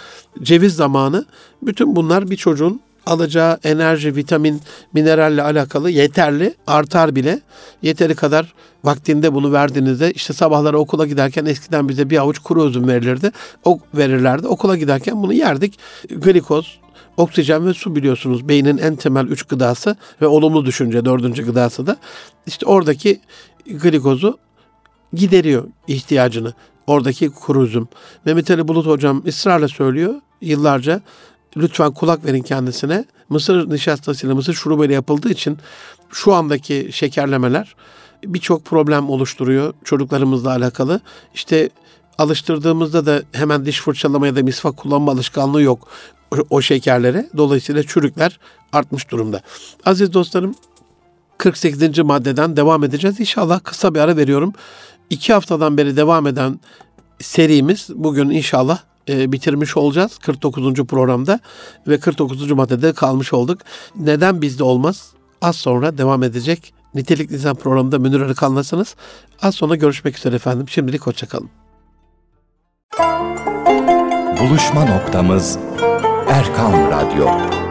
[0.43, 1.25] ceviz zamanı.
[1.63, 4.61] Bütün bunlar bir çocuğun alacağı enerji, vitamin,
[4.93, 7.41] mineralle alakalı yeterli, artar bile.
[7.83, 12.89] Yeteri kadar vaktinde bunu verdiğinizde işte sabahları okula giderken eskiden bize bir avuç kuru üzüm
[12.89, 13.31] verilirdi.
[13.65, 14.47] O verirlerdi.
[14.47, 15.79] Okula giderken bunu yerdik.
[16.11, 16.79] Glikoz,
[17.17, 21.97] oksijen ve su biliyorsunuz beynin en temel üç gıdası ve olumlu düşünce dördüncü gıdası da.
[22.47, 23.21] İşte oradaki
[23.67, 24.39] glikozu
[25.13, 26.55] gideriyor ihtiyacını.
[26.87, 27.89] Oradaki kuru üzüm.
[28.25, 31.01] Mehmet Ali Bulut hocam ısrarla söylüyor yıllarca
[31.57, 33.05] lütfen kulak verin kendisine.
[33.29, 35.59] Mısır nişastasıyla, mısır şurubuyla yapıldığı için
[36.11, 37.75] şu andaki şekerlemeler
[38.25, 41.01] birçok problem oluşturuyor çocuklarımızla alakalı.
[41.35, 41.71] İşte
[42.19, 45.89] alıştırdığımızda da hemen diş fırçalamaya da misvak kullanma alışkanlığı yok
[46.51, 47.29] o şekerlere.
[47.37, 48.39] Dolayısıyla çürükler
[48.73, 49.41] artmış durumda.
[49.85, 50.55] Aziz dostlarım
[51.39, 51.99] 48.
[51.99, 53.21] maddeden devam edeceğiz.
[53.21, 54.53] İnşallah kısa bir ara veriyorum.
[55.11, 56.61] İki haftadan beri devam eden
[57.21, 60.75] serimiz bugün inşallah e, bitirmiş olacağız 49.
[60.75, 61.41] programda
[61.87, 62.51] ve 49.
[62.51, 63.61] maddede kalmış olduk.
[63.97, 65.13] Neden bizde olmaz?
[65.43, 66.75] Az sonra devam edecek.
[66.95, 68.97] Nitelik Lisan programında Münir Arıkan'lasınız.
[69.43, 70.69] Az sonra görüşmek üzere efendim.
[70.69, 71.51] Şimdilik hoşçakalın.
[74.41, 75.59] buluşma noktamız
[76.29, 77.66] Erkam Radyo.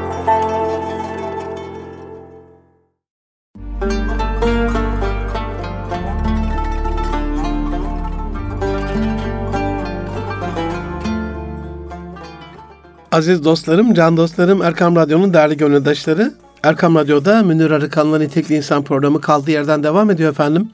[13.15, 16.34] Aziz dostlarım, can dostlarım, Erkam Radyo'nun değerli gönüldaşları.
[16.63, 20.69] Erkam Radyo'da Münir Arıkan'la Nitekli İnsan programı kaldığı yerden devam ediyor efendim.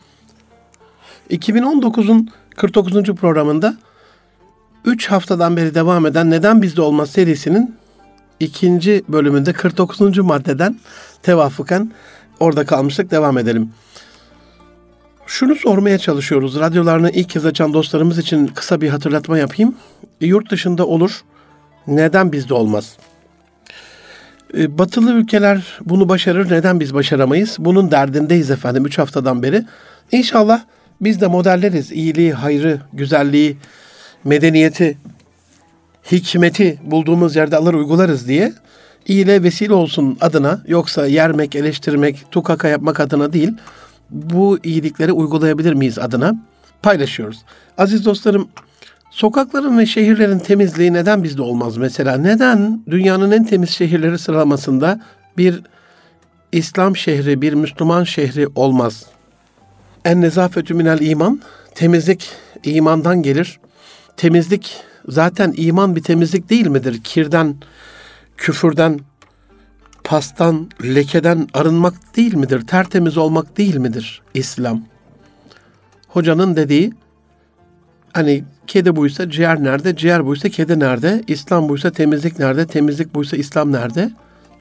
[1.29, 3.03] 2019'un 49.
[3.03, 3.77] programında
[4.85, 7.75] 3 haftadan beri devam eden Neden Bizde Olmaz serisinin
[8.39, 10.17] ikinci bölümünde 49.
[10.17, 10.79] maddeden
[11.23, 11.91] tevafuken
[12.39, 13.11] orada kalmıştık.
[13.11, 13.69] Devam edelim.
[15.25, 16.59] Şunu sormaya çalışıyoruz.
[16.59, 19.75] Radyolarını ilk kez açan dostlarımız için kısa bir hatırlatma yapayım.
[20.21, 21.23] Yurt dışında olur.
[21.87, 22.97] Neden bizde olmaz?
[24.57, 26.51] Ee, batılı ülkeler bunu başarır.
[26.51, 27.55] Neden biz başaramayız?
[27.59, 29.65] Bunun derdindeyiz efendim 3 haftadan beri.
[30.11, 30.61] İnşallah
[31.01, 31.91] biz de modelleriz.
[31.91, 33.57] İyiliği, hayrı, güzelliği,
[34.23, 34.97] medeniyeti,
[36.11, 38.53] hikmeti bulduğumuz yerde alır uygularız diye
[39.07, 43.51] iyiliğe vesile olsun adına yoksa yermek, eleştirmek, tukaka yapmak adına değil
[44.11, 46.35] bu iyilikleri uygulayabilir miyiz adına
[46.81, 47.41] paylaşıyoruz.
[47.77, 48.49] Aziz dostlarım
[49.11, 52.17] sokakların ve şehirlerin temizliği neden bizde olmaz mesela?
[52.17, 55.01] Neden dünyanın en temiz şehirleri sıralamasında
[55.37, 55.61] bir
[56.51, 59.05] İslam şehri, bir Müslüman şehri olmaz?
[60.05, 61.41] En nezafetü minel iman,
[61.75, 62.29] temizlik
[62.63, 63.59] imandan gelir.
[64.17, 67.03] Temizlik zaten iman bir temizlik değil midir?
[67.03, 67.55] Kirden,
[68.37, 68.99] küfürden,
[70.03, 72.67] pastan, lekeden arınmak değil midir?
[72.67, 74.83] Tertemiz olmak değil midir İslam?
[76.07, 76.93] Hocanın dediği
[78.13, 79.95] hani kedi buysa ciğer nerede?
[79.95, 81.23] Ciğer buysa kedi nerede?
[81.27, 82.67] İslam buysa temizlik nerede?
[82.67, 84.11] Temizlik buysa İslam nerede?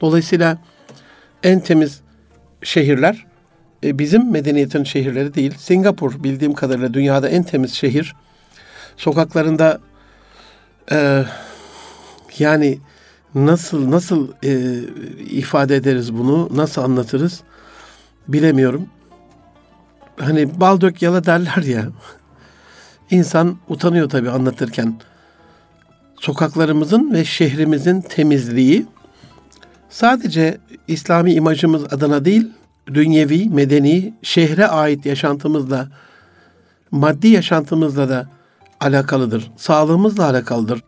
[0.01, 0.57] Dolayısıyla
[1.43, 2.01] en temiz
[2.63, 3.25] şehirler
[3.83, 5.53] e, bizim medeniyetin şehirleri değil.
[5.57, 8.15] Singapur bildiğim kadarıyla dünyada en temiz şehir.
[8.97, 9.79] Sokaklarında
[10.91, 11.23] e,
[12.39, 12.79] yani
[13.35, 14.79] nasıl nasıl e,
[15.29, 17.41] ifade ederiz bunu, nasıl anlatırız
[18.27, 18.87] bilemiyorum.
[20.19, 21.85] Hani bal dök yala derler ya.
[23.11, 24.95] İnsan utanıyor tabii anlatırken.
[26.19, 28.85] Sokaklarımızın ve şehrimizin temizliği
[29.89, 32.49] sadece İslami imajımız adına değil,
[32.87, 35.87] dünyevi, medeni, şehre ait yaşantımızla,
[36.91, 38.27] maddi yaşantımızla da
[38.79, 39.51] alakalıdır.
[39.57, 40.83] Sağlığımızla alakalıdır.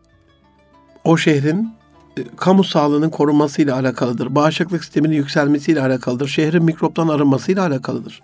[1.03, 1.73] O şehrin
[2.17, 4.35] e, kamu sağlığının korunmasıyla alakalıdır.
[4.35, 6.27] Bağışıklık sisteminin yükselmesiyle alakalıdır.
[6.27, 8.21] Şehrin mikroptan arınmasıyla alakalıdır.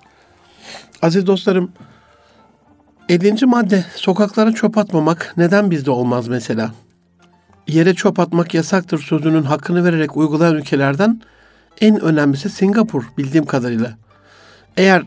[1.02, 1.72] Aziz dostlarım,
[3.10, 3.46] 50.
[3.46, 6.72] madde sokaklara çöp atmamak neden bizde olmaz mesela?
[7.68, 11.22] Yere çöp atmak yasaktır sözünün hakkını vererek uygulayan ülkelerden
[11.82, 13.98] en önemlisi Singapur bildiğim kadarıyla.
[14.78, 15.04] Eğer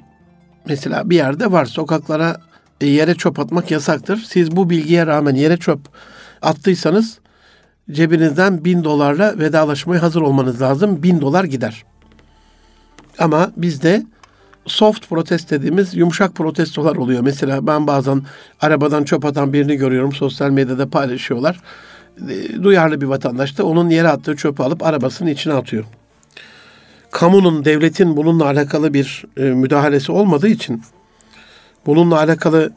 [0.66, 2.36] mesela bir yerde var sokaklara
[2.80, 4.24] e, yere çöp atmak yasaktır.
[4.28, 5.80] Siz bu bilgiye rağmen yere çöp
[6.42, 7.18] attıysanız
[7.90, 11.02] cebinizden bin dolarla vedalaşmaya hazır olmanız lazım.
[11.02, 11.84] Bin dolar gider.
[13.18, 14.02] Ama bizde
[14.66, 17.20] soft protest dediğimiz yumuşak protestolar oluyor.
[17.20, 18.22] Mesela ben bazen
[18.60, 20.12] arabadan çöp atan birini görüyorum.
[20.12, 21.60] Sosyal medyada paylaşıyorlar.
[22.28, 25.84] E, duyarlı bir vatandaş da onun yere attığı çöpü alıp arabasının içine atıyor.
[27.10, 30.82] Kamunun, devletin bununla alakalı bir e, müdahalesi olmadığı için
[31.86, 32.72] bununla alakalı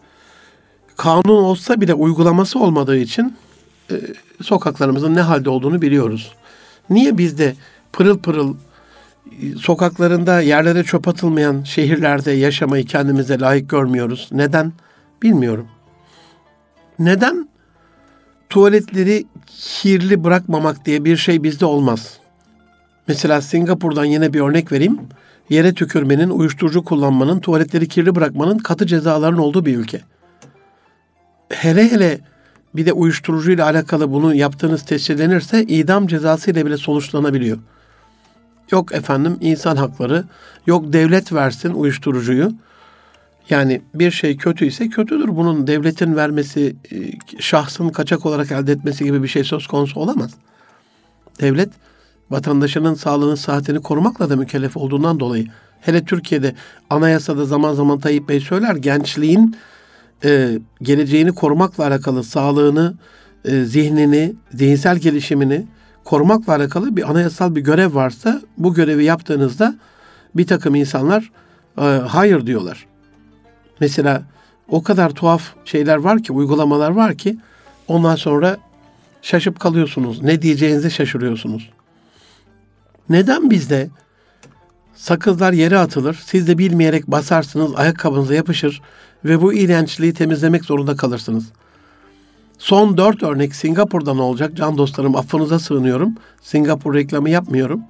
[0.98, 3.36] kanun olsa bile uygulaması olmadığı için
[3.92, 3.96] e,
[4.44, 6.34] sokaklarımızın ne halde olduğunu biliyoruz.
[6.90, 7.56] Niye bizde
[7.94, 8.56] pırıl pırıl
[9.60, 14.30] sokaklarında yerlere çöp atılmayan şehirlerde yaşamayı kendimize layık görmüyoruz?
[14.32, 14.74] Neden?
[15.22, 15.68] Bilmiyorum.
[17.00, 17.50] Neden
[18.50, 22.20] tuvaletleri kirli bırakmamak diye bir şey bizde olmaz?
[23.08, 25.00] Mesela Singapur'dan yine bir örnek vereyim.
[25.50, 30.02] Yere tükürmenin, uyuşturucu kullanmanın, tuvaletleri kirli bırakmanın katı cezaların olduğu bir ülke.
[31.50, 32.20] Hele hele
[32.76, 37.58] bir de uyuşturucuyla alakalı bunu yaptığınız tespit edilirse idam cezası ile bile sonuçlanabiliyor.
[38.72, 40.24] Yok efendim insan hakları,
[40.68, 42.52] yok devlet versin uyuşturucuyu.
[43.50, 45.28] Yani bir şey kötü ise kötüdür.
[45.28, 46.96] Bunun devletin vermesi, e,
[47.40, 50.32] şahsın kaçak olarak elde etmesi gibi bir şey söz konusu olamaz.
[51.42, 51.70] Devlet
[52.30, 55.48] vatandaşının sağlığını, sıhhatini korumakla da mükellef olduğundan dolayı
[55.82, 56.56] hele Türkiye'de
[56.90, 59.56] anayasada zaman zaman Tayyip Bey söyler gençliğin
[60.24, 62.96] e, geleceğini korumakla alakalı sağlığını,
[63.46, 65.66] e, zihnini, zihinsel gelişimini
[66.06, 69.76] korumakla alakalı bir anayasal bir görev varsa bu görevi yaptığınızda
[70.36, 71.32] bir takım insanlar
[71.78, 72.86] e, hayır diyorlar.
[73.80, 74.24] Mesela
[74.70, 77.38] o kadar tuhaf şeyler var ki, uygulamalar var ki
[77.88, 78.58] ondan sonra
[79.22, 80.22] şaşıp kalıyorsunuz.
[80.22, 81.70] Ne diyeceğinizi şaşırıyorsunuz.
[83.10, 83.90] Neden bizde
[84.96, 88.82] sakızlar yere atılır, siz de bilmeyerek basarsınız, ayakkabınıza yapışır
[89.26, 91.46] ve bu iğrençliği temizlemek zorunda kalırsınız.
[92.58, 94.52] Son dört örnek Singapur'dan olacak.
[94.56, 96.16] Can dostlarım affınıza sığınıyorum.
[96.42, 97.82] Singapur reklamı yapmıyorum.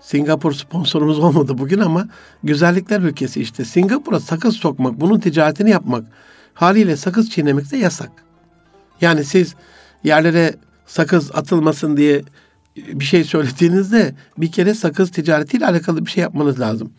[0.00, 2.08] Singapur sponsorumuz olmadı bugün ama
[2.42, 3.64] güzellikler ülkesi işte.
[3.64, 6.04] Singapur'a sakız sokmak, bunun ticaretini yapmak,
[6.54, 8.10] haliyle sakız çiğnemek de yasak.
[9.00, 9.54] Yani siz
[10.04, 10.54] yerlere
[10.86, 12.22] sakız atılmasın diye
[12.76, 16.92] bir şey söylediğinizde bir kere sakız ticaretiyle alakalı bir şey yapmanız lazım.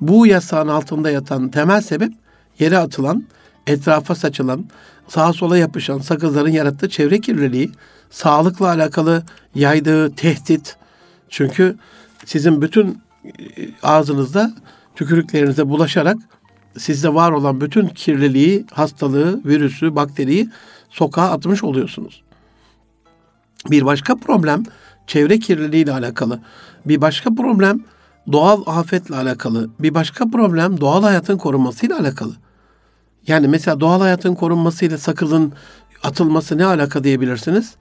[0.00, 2.12] Bu yasağın altında yatan temel sebep
[2.58, 3.24] yere atılan,
[3.66, 4.64] etrafa saçılan,
[5.08, 7.72] sağa sola yapışan sakızların yarattığı çevre kirliliği,
[8.10, 9.22] sağlıkla alakalı
[9.54, 10.76] yaydığı tehdit.
[11.28, 11.76] Çünkü
[12.24, 13.30] sizin bütün e,
[13.82, 14.52] ağzınızda
[14.96, 16.16] tükürüklerinize bulaşarak
[16.78, 20.48] sizde var olan bütün kirliliği, hastalığı, virüsü, bakteriyi
[20.90, 22.22] sokağa atmış oluyorsunuz.
[23.70, 24.64] Bir başka problem
[25.06, 26.40] çevre kirliliği ile alakalı.
[26.86, 27.84] Bir başka problem
[28.32, 29.70] doğal afetle alakalı.
[29.78, 32.32] Bir başka problem doğal hayatın korunmasıyla alakalı.
[33.26, 35.52] Yani mesela doğal hayatın korunmasıyla sakızın
[36.02, 37.74] atılması ne alaka diyebilirsiniz?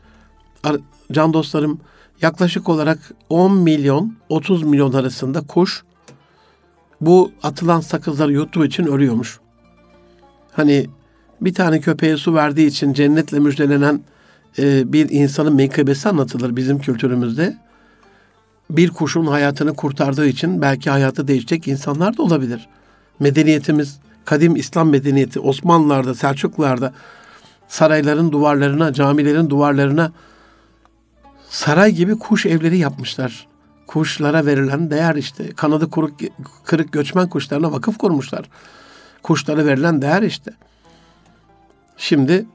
[1.12, 1.80] Can dostlarım
[2.22, 3.00] yaklaşık olarak
[3.30, 5.84] 10 milyon 30 milyon arasında kuş
[7.02, 9.40] bu atılan sakızları yuttuğu için ölüyormuş.
[10.52, 10.88] Hani
[11.42, 14.02] bir tane köpeğe su verdiği için cennetle müjdelenen
[14.60, 17.58] e, bir insanın menkıbesi anlatılır bizim kültürümüzde.
[18.70, 22.68] Bir kuşun hayatını kurtardığı için belki hayatı değişecek insanlar da olabilir.
[23.20, 26.94] Medeniyetimiz, kadim İslam medeniyeti Osmanlılar'da, Selçuklular'da
[27.68, 30.12] sarayların duvarlarına, camilerin duvarlarına
[31.50, 33.48] saray gibi kuş evleri yapmışlar.
[33.88, 35.50] Kuşlara verilen değer işte.
[35.50, 36.20] Kanadı kuruk,
[36.64, 38.50] kırık göçmen kuşlarına vakıf kurmuşlar.
[39.24, 40.52] Kuşlara verilen değer işte.
[41.98, 42.46] Şimdi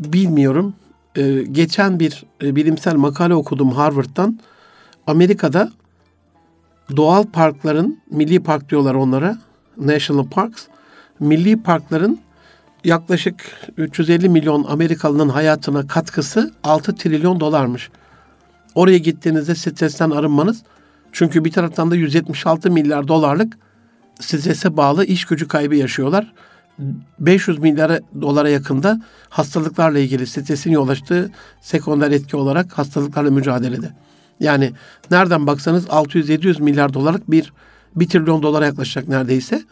[0.00, 0.74] bilmiyorum.
[1.16, 4.40] Ee, geçen bir e, bilimsel makale okudum Harvard'dan.
[5.06, 5.72] Amerika'da
[6.96, 9.38] doğal parkların, milli park diyorlar onlara,
[9.76, 10.66] national parks,
[11.20, 12.20] milli parkların
[12.84, 13.34] yaklaşık
[13.76, 17.90] 350 milyon Amerikalı'nın hayatına katkısı 6 trilyon dolarmış.
[18.74, 20.62] Oraya gittiğinizde stresten arınmanız
[21.12, 23.58] çünkü bir taraftan da 176 milyar dolarlık
[24.20, 26.32] strese bağlı iş gücü kaybı yaşıyorlar.
[27.18, 31.30] 500 milyar dolara yakında hastalıklarla ilgili stresin yol açtığı
[31.60, 33.90] sekonder etki olarak hastalıklarla mücadelede.
[34.40, 34.72] Yani
[35.10, 37.52] nereden baksanız 600-700 milyar dolarlık bir
[37.96, 39.62] 1 trilyon dolara yaklaşacak neredeyse.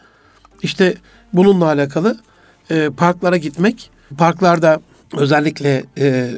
[0.61, 0.95] İşte
[1.33, 2.17] bununla alakalı
[2.71, 4.81] e, parklara gitmek, parklarda
[5.17, 6.31] özellikle e,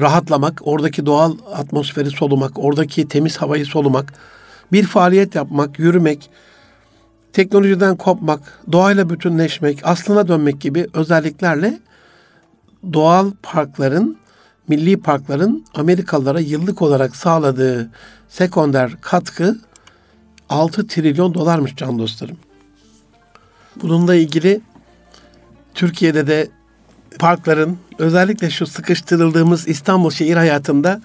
[0.00, 4.12] rahatlamak, oradaki doğal atmosferi solumak, oradaki temiz havayı solumak,
[4.72, 6.30] bir faaliyet yapmak, yürümek,
[7.32, 8.40] teknolojiden kopmak,
[8.72, 11.80] doğayla bütünleşmek, aslına dönmek gibi özelliklerle
[12.92, 14.16] doğal parkların,
[14.68, 17.90] milli parkların Amerikalılara yıllık olarak sağladığı
[18.28, 19.58] sekonder katkı
[20.50, 22.36] 6 trilyon dolarmış can dostlarım.
[23.76, 24.60] Bununla ilgili
[25.74, 26.48] Türkiye'de de
[27.18, 31.00] parkların özellikle şu sıkıştırıldığımız İstanbul şehir hayatında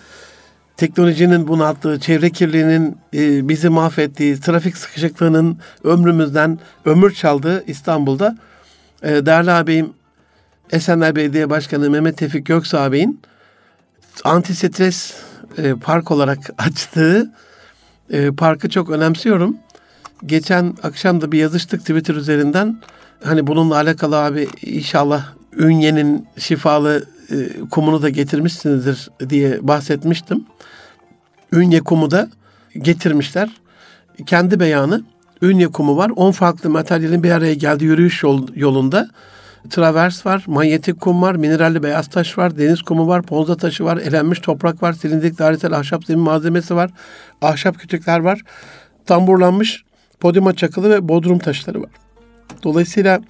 [0.77, 8.37] teknolojinin bunalttığı, çevre kirliliğinin e, bizi mahvettiği, trafik sıkışıklığının ömrümüzden ömür çaldığı İstanbul'da
[9.03, 9.93] e, değerli ağabeyim
[10.71, 13.21] Esenler Belediye Başkanı Mehmet Tevfik Göksu ağabeyin
[14.23, 15.13] anti-stres
[15.57, 17.31] e, park olarak açtığı
[18.09, 19.57] e, parkı çok önemsiyorum.
[20.25, 22.77] Geçen akşam da bir yazıştık Twitter üzerinden.
[23.23, 25.25] Hani bununla alakalı abi inşallah
[25.57, 27.35] Ünye'nin şifalı e,
[27.71, 30.45] kumunu da getirmişsinizdir diye bahsetmiştim.
[31.51, 32.29] Ünye kumu da
[32.77, 33.49] getirmişler.
[34.25, 35.03] Kendi beyanı
[35.41, 36.11] Ünye kumu var.
[36.15, 39.09] 10 farklı materyalin bir araya geldiği yürüyüş yol, yolunda
[39.69, 43.97] travers var, manyetik kum var, mineralli beyaz taş var, deniz kumu var, ponza taşı var,
[43.97, 46.91] elenmiş toprak var, silindik dairesel ahşap zemin malzemesi var,
[47.41, 48.41] ahşap kütükler var,
[49.05, 49.83] tamburlanmış
[50.19, 51.89] podyuma çakılı ve bodrum taşları var.
[52.63, 53.21] Dolayısıyla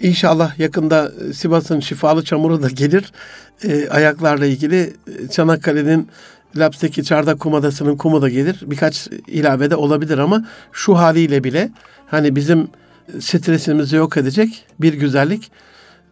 [0.00, 3.12] inşallah yakında Sivas'ın şifalı çamuru da gelir.
[3.64, 4.94] E, ayaklarla ilgili
[5.32, 6.08] Çanakkale'nin
[6.56, 8.58] Laps'teki Çardak Kumadası'nın kumu da gelir.
[8.62, 11.70] Birkaç ilave de olabilir ama şu haliyle bile
[12.06, 12.68] hani bizim
[13.20, 15.50] stresimizi yok edecek bir güzellik.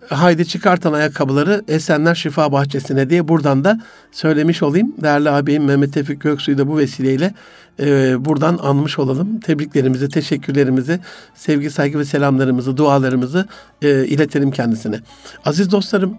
[0.09, 3.81] Haydi çıkartan ayakkabıları Esenler Şifa Bahçesi'ne diye buradan da
[4.13, 4.95] söylemiş olayım.
[5.03, 7.35] Değerli abim Mehmet Tevfik Göksu'yu da bu vesileyle
[7.81, 9.41] e, buradan anmış olalım.
[9.41, 11.01] Tebriklerimizi, teşekkürlerimizi,
[11.35, 13.49] sevgi, saygı ve selamlarımızı, dualarımızı
[13.83, 15.01] e, iletelim kendisine.
[15.45, 16.17] Aziz dostlarım,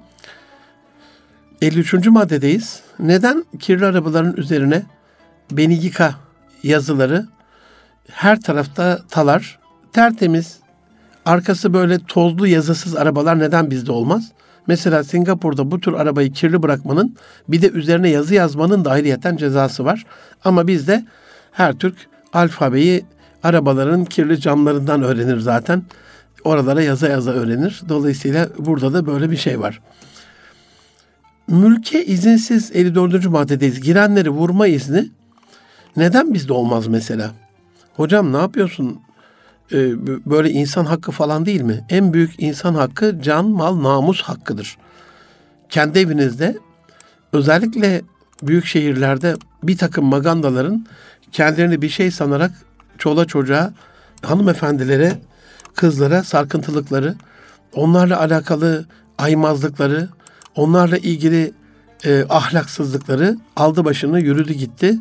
[1.61, 1.93] 53.
[2.07, 2.79] maddedeyiz.
[2.99, 4.83] Neden kirli arabaların üzerine
[5.51, 6.15] beni yıka
[6.63, 7.27] yazıları
[8.11, 9.59] her tarafta talar,
[9.93, 10.59] tertemiz,
[11.25, 14.31] arkası böyle tozlu yazısız arabalar neden bizde olmaz?
[14.67, 17.15] Mesela Singapur'da bu tür arabayı kirli bırakmanın
[17.47, 20.05] bir de üzerine yazı yazmanın da ayrıyeten cezası var.
[20.43, 21.05] Ama bizde
[21.51, 21.95] her Türk
[22.33, 23.05] alfabeyi
[23.43, 25.83] arabaların kirli camlarından öğrenir zaten.
[26.43, 27.81] Oralara yaza yaza öğrenir.
[27.89, 29.81] Dolayısıyla burada da böyle bir şey var.
[31.47, 33.25] mülke izinsiz 54.
[33.25, 33.81] maddedeyiz.
[33.81, 35.09] Girenleri vurma izni
[35.97, 37.31] neden bizde olmaz mesela?
[37.95, 38.99] Hocam ne yapıyorsun?
[39.71, 41.85] Ee, böyle insan hakkı falan değil mi?
[41.89, 44.77] En büyük insan hakkı can, mal, namus hakkıdır.
[45.69, 46.57] Kendi evinizde
[47.33, 48.01] özellikle
[48.43, 50.85] büyük şehirlerde bir takım magandaların
[51.31, 52.51] kendilerini bir şey sanarak
[52.97, 53.73] çola çocuğa,
[54.21, 55.19] hanımefendilere,
[55.75, 57.15] kızlara sarkıntılıkları,
[57.73, 58.85] onlarla alakalı
[59.17, 60.09] aymazlıkları,
[60.55, 61.53] onlarla ilgili
[62.05, 64.99] e, ahlaksızlıkları aldı başını yürüdü gitti.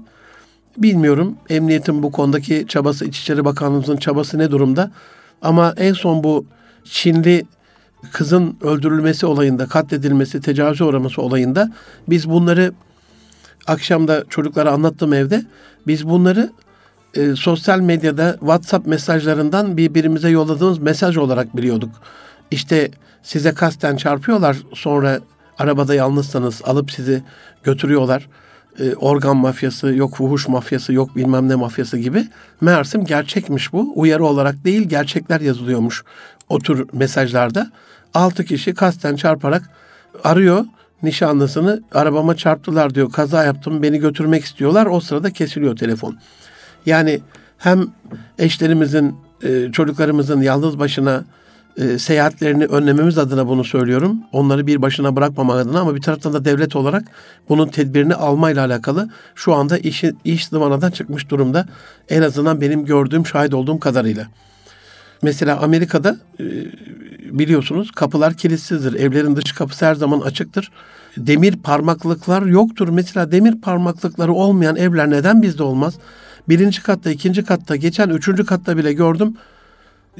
[0.76, 4.90] Bilmiyorum emniyetin bu konudaki çabası, İçişleri Bakanlığımızın çabası ne durumda?
[5.42, 6.46] Ama en son bu
[6.84, 7.46] Çinli
[8.12, 11.72] kızın öldürülmesi olayında, katledilmesi, tecavüze uğraması olayında
[12.08, 12.72] biz bunları
[13.66, 15.44] akşamda çocuklara anlattım evde.
[15.86, 16.50] Biz bunları
[17.14, 21.90] e, sosyal medyada WhatsApp mesajlarından birbirimize yolladığımız mesaj olarak biliyorduk.
[22.50, 22.90] İşte
[23.22, 25.20] size kasten çarpıyorlar sonra
[25.58, 27.22] arabada yalnızsanız alıp sizi
[27.62, 28.28] götürüyorlar.
[28.78, 32.28] E, organ mafyası, yok fuhuş mafyası, yok bilmem ne mafyası gibi.
[32.60, 33.92] Meğersem gerçekmiş bu.
[33.94, 36.04] Uyarı olarak değil gerçekler yazılıyormuş
[36.48, 37.70] o tür mesajlarda.
[38.14, 39.70] Altı kişi kasten çarparak
[40.24, 40.64] arıyor
[41.02, 43.12] nişanlısını arabama çarptılar diyor.
[43.12, 44.86] Kaza yaptım beni götürmek istiyorlar.
[44.86, 46.18] O sırada kesiliyor telefon.
[46.86, 47.20] Yani
[47.58, 47.86] hem
[48.38, 51.24] eşlerimizin, e, çocuklarımızın yalnız başına
[51.76, 54.18] e, seyahatlerini önlememiz adına bunu söylüyorum.
[54.32, 57.04] Onları bir başına bırakmamak adına ama bir taraftan da devlet olarak
[57.48, 61.66] bunun tedbirini almayla alakalı şu anda işi, iş zıvanadan çıkmış durumda.
[62.08, 64.26] En azından benim gördüğüm, şahit olduğum kadarıyla.
[65.22, 66.44] Mesela Amerika'da e,
[67.38, 68.94] biliyorsunuz kapılar kilitsizdir.
[68.94, 70.70] Evlerin dış kapısı her zaman açıktır.
[71.16, 72.88] Demir parmaklıklar yoktur.
[72.88, 75.94] Mesela demir parmaklıkları olmayan evler neden bizde olmaz?
[76.48, 79.36] Birinci katta, ikinci katta, geçen üçüncü katta bile gördüm.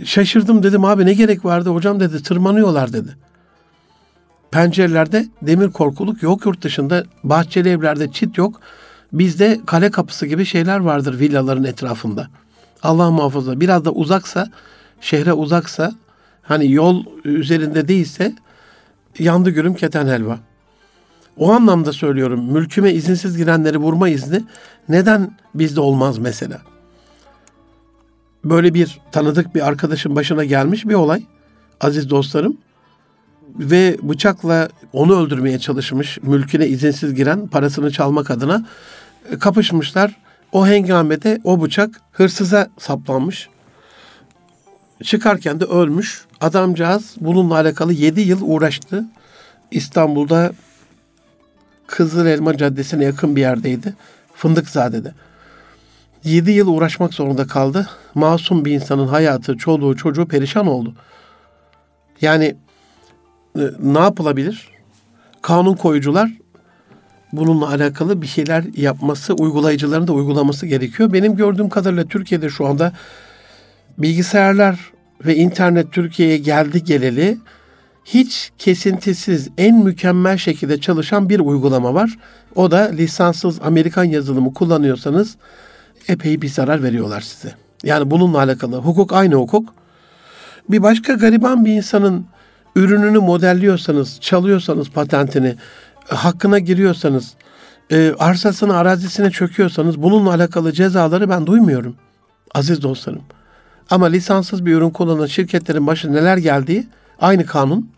[0.05, 3.17] Şaşırdım dedim abi ne gerek vardı hocam dedi tırmanıyorlar dedi.
[4.51, 7.05] Pencerelerde demir korkuluk yok yurt dışında.
[7.25, 8.61] Bahçeli evlerde çit yok.
[9.13, 12.29] Bizde kale kapısı gibi şeyler vardır villaların etrafında.
[12.83, 14.49] Allah muhafaza biraz da uzaksa,
[15.01, 15.93] şehre uzaksa,
[16.43, 18.35] hani yol üzerinde değilse
[19.19, 20.39] yandı gülüm keten helva.
[21.37, 24.45] O anlamda söylüyorum mülküme izinsiz girenleri vurma izni
[24.89, 26.61] neden bizde olmaz mesela?
[28.45, 31.23] Böyle bir tanıdık bir arkadaşın başına gelmiş bir olay
[31.81, 32.57] aziz dostlarım
[33.59, 38.67] ve bıçakla onu öldürmeye çalışmış mülküne izinsiz giren parasını çalmak adına
[39.31, 40.17] e, kapışmışlar.
[40.53, 43.49] O hengamede o bıçak hırsıza saplanmış.
[45.03, 46.25] Çıkarken de ölmüş.
[46.41, 49.05] Adamcağız bununla alakalı 7 yıl uğraştı.
[49.71, 50.53] İstanbul'da
[51.87, 53.95] Kızıl Elma Caddesi'ne yakın bir yerdeydi.
[54.35, 55.15] Fındıkzade'de.
[56.25, 57.89] 7 yıl uğraşmak zorunda kaldı.
[58.15, 60.95] Masum bir insanın hayatı, çoluğu, çocuğu perişan oldu.
[62.21, 62.57] Yani
[63.59, 64.69] e, ne yapılabilir?
[65.43, 66.31] Kanun koyucular
[67.33, 71.13] bununla alakalı bir şeyler yapması, uygulayıcıların da uygulaması gerekiyor.
[71.13, 72.93] Benim gördüğüm kadarıyla Türkiye'de şu anda
[73.99, 74.93] bilgisayarlar
[75.27, 77.39] ve internet Türkiye'ye geldi geleli
[78.05, 82.19] hiç kesintisiz en mükemmel şekilde çalışan bir uygulama var.
[82.55, 85.37] O da lisanssız Amerikan yazılımı kullanıyorsanız
[86.09, 87.55] epey bir zarar veriyorlar size.
[87.83, 89.75] Yani bununla alakalı hukuk aynı hukuk.
[90.69, 92.27] Bir başka gariban bir insanın
[92.77, 95.57] ürününü modelliyorsanız, çalıyorsanız patentini,
[96.09, 97.35] hakkına giriyorsanız,
[97.91, 101.97] e, arsasını, arazisine çöküyorsanız bununla alakalı cezaları ben duymuyorum.
[102.55, 103.23] Aziz dostlarım.
[103.91, 106.87] Ama lisanssız bir ürün kullanan şirketlerin başı neler geldiği
[107.21, 107.91] aynı kanun.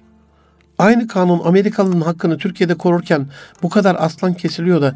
[0.79, 3.27] Aynı kanun Amerikalı'nın hakkını Türkiye'de korurken
[3.63, 4.95] bu kadar aslan kesiliyor da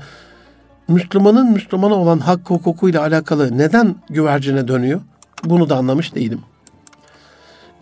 [0.88, 5.00] Müslümanın Müslümana olan hakkı hukukuyla alakalı neden güvercine dönüyor?
[5.44, 6.40] Bunu da anlamış değilim.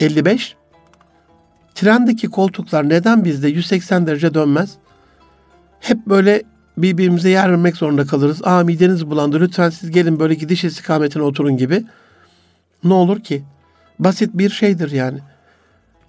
[0.00, 0.56] 55.
[1.74, 4.74] Trendeki koltuklar neden bizde 180 derece dönmez?
[5.80, 6.42] Hep böyle
[6.76, 8.40] birbirimize yer vermek zorunda kalırız.
[8.44, 11.84] Aa mideniz bulandı lütfen siz gelin böyle gidiş istikametine oturun gibi.
[12.84, 13.42] Ne olur ki?
[13.98, 15.18] Basit bir şeydir yani.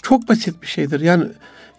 [0.02, 1.00] Çok basit bir şeydir.
[1.00, 1.26] Yani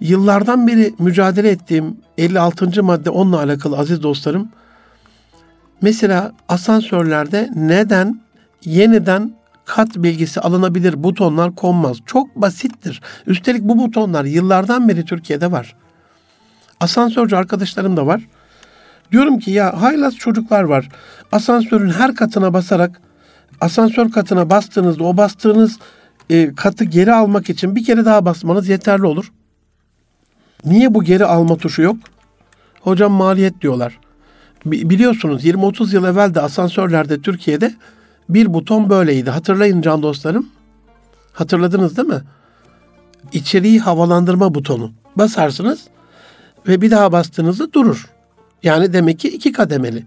[0.01, 2.83] yıllardan beri mücadele ettiğim 56.
[2.83, 4.49] madde onunla alakalı aziz dostlarım.
[5.83, 8.21] Mesela asansörlerde neden
[8.65, 11.97] yeniden kat bilgisi alınabilir butonlar konmaz?
[12.07, 13.01] Çok basittir.
[13.27, 15.77] Üstelik bu butonlar yıllardan beri Türkiye'de var.
[16.81, 18.29] Asansörcü arkadaşlarım da var.
[19.13, 20.89] Diyorum ki ya haylaz çocuklar var.
[21.33, 23.01] Asansörün her katına basarak
[23.61, 25.79] asansör katına bastığınızda o bastığınız
[26.31, 29.33] e, katı geri almak için bir kere daha basmanız yeterli olur.
[30.65, 31.97] Niye bu geri alma tuşu yok?
[32.81, 33.99] Hocam maliyet diyorlar.
[34.67, 37.75] Biliyorsunuz 20-30 yıl evvel de asansörlerde Türkiye'de
[38.29, 39.31] bir buton böyleydi.
[39.31, 40.49] Hatırlayın can dostlarım.
[41.33, 42.23] Hatırladınız değil mi?
[43.33, 44.93] İçeriği havalandırma butonu.
[45.17, 45.85] Basarsınız.
[46.69, 48.11] ve bir daha bastığınızda durur.
[48.63, 50.05] Yani demek ki iki kademeli.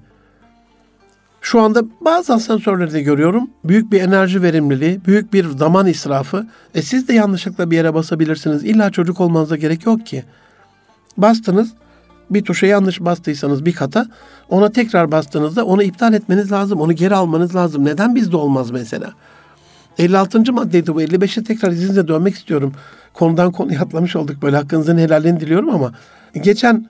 [1.41, 3.49] Şu anda bazı asansörlerde görüyorum.
[3.64, 6.47] Büyük bir enerji verimliliği, büyük bir zaman israfı.
[6.76, 8.64] E siz de yanlışlıkla bir yere basabilirsiniz.
[8.64, 10.24] İlla çocuk olmanıza gerek yok ki.
[11.18, 11.74] Bastınız,
[12.34, 14.07] bir tuşa yanlış bastıysanız bir kata,
[14.49, 16.81] ona tekrar bastığınızda onu iptal etmeniz lazım.
[16.81, 17.86] Onu geri almanız lazım.
[17.86, 19.13] Neden bizde olmaz mesela?
[19.97, 20.53] 56.
[20.53, 21.01] maddeydi bu.
[21.01, 22.73] 55'e tekrar izninizle dönmek istiyorum.
[23.13, 24.41] Konudan konuya atlamış olduk.
[24.41, 25.93] Böyle hakkınızın helalini diliyorum ama
[26.43, 26.89] geçen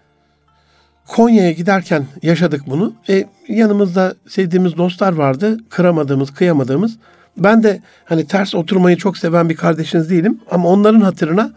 [1.07, 2.93] Konya'ya giderken yaşadık bunu.
[3.09, 5.57] E, yanımızda sevdiğimiz dostlar vardı.
[5.69, 6.97] Kıramadığımız, kıyamadığımız.
[7.37, 10.39] Ben de hani ters oturmayı çok seven bir kardeşiniz değilim.
[10.51, 11.51] Ama onların hatırına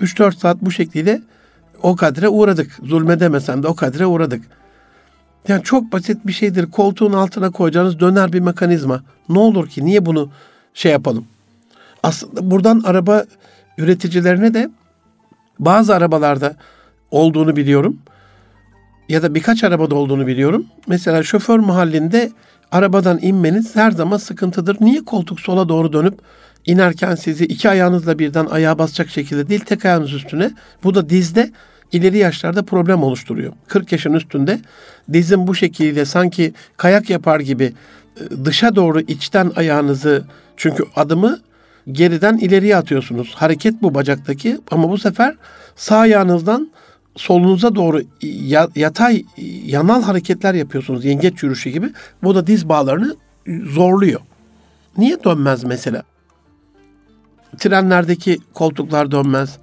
[0.00, 1.22] 3-4 saat bu şekliyle
[1.82, 2.78] o kadre uğradık.
[2.82, 4.42] Zulmedemesem de o kadre uğradık.
[5.48, 6.70] Yani çok basit bir şeydir.
[6.70, 9.02] Koltuğun altına koyacağınız döner bir mekanizma.
[9.28, 9.84] Ne olur ki?
[9.84, 10.30] Niye bunu
[10.74, 11.24] şey yapalım?
[12.02, 13.24] Aslında buradan araba
[13.78, 14.70] üreticilerine de
[15.58, 16.56] bazı arabalarda
[17.10, 17.98] olduğunu biliyorum
[19.08, 20.66] ya da birkaç arabada olduğunu biliyorum.
[20.86, 22.30] Mesela şoför mahallinde
[22.72, 24.76] arabadan inmeniz her zaman sıkıntıdır.
[24.80, 26.18] Niye koltuk sola doğru dönüp
[26.66, 30.50] inerken sizi iki ayağınızla birden ayağa basacak şekilde değil tek ayağınız üstüne.
[30.84, 31.52] Bu da dizde
[31.92, 33.52] ileri yaşlarda problem oluşturuyor.
[33.68, 34.60] 40 yaşın üstünde
[35.12, 37.72] dizin bu şekilde sanki kayak yapar gibi
[38.16, 40.24] e, dışa doğru içten ayağınızı
[40.56, 41.40] çünkü adımı
[41.92, 43.34] geriden ileriye atıyorsunuz.
[43.34, 45.36] Hareket bu bacaktaki ama bu sefer
[45.76, 46.70] sağ ayağınızdan
[47.16, 48.02] solunuza doğru
[48.76, 49.24] yatay
[49.64, 51.90] yanal hareketler yapıyorsunuz yengeç yürüyüşü gibi.
[52.22, 53.16] Bu da diz bağlarını
[53.64, 54.20] zorluyor.
[54.98, 56.02] Niye dönmez mesela?
[57.58, 59.58] Trenlerdeki koltuklar dönmez.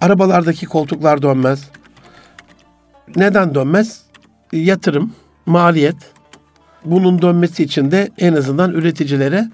[0.00, 1.70] Arabalardaki koltuklar dönmez.
[3.16, 4.02] Neden dönmez?
[4.52, 5.12] Yatırım,
[5.46, 5.96] maliyet.
[6.84, 9.50] Bunun dönmesi için de en azından üreticilere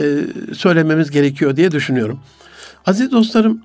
[0.00, 0.04] e,
[0.54, 2.20] söylememiz gerekiyor diye düşünüyorum.
[2.86, 3.62] Aziz dostlarım,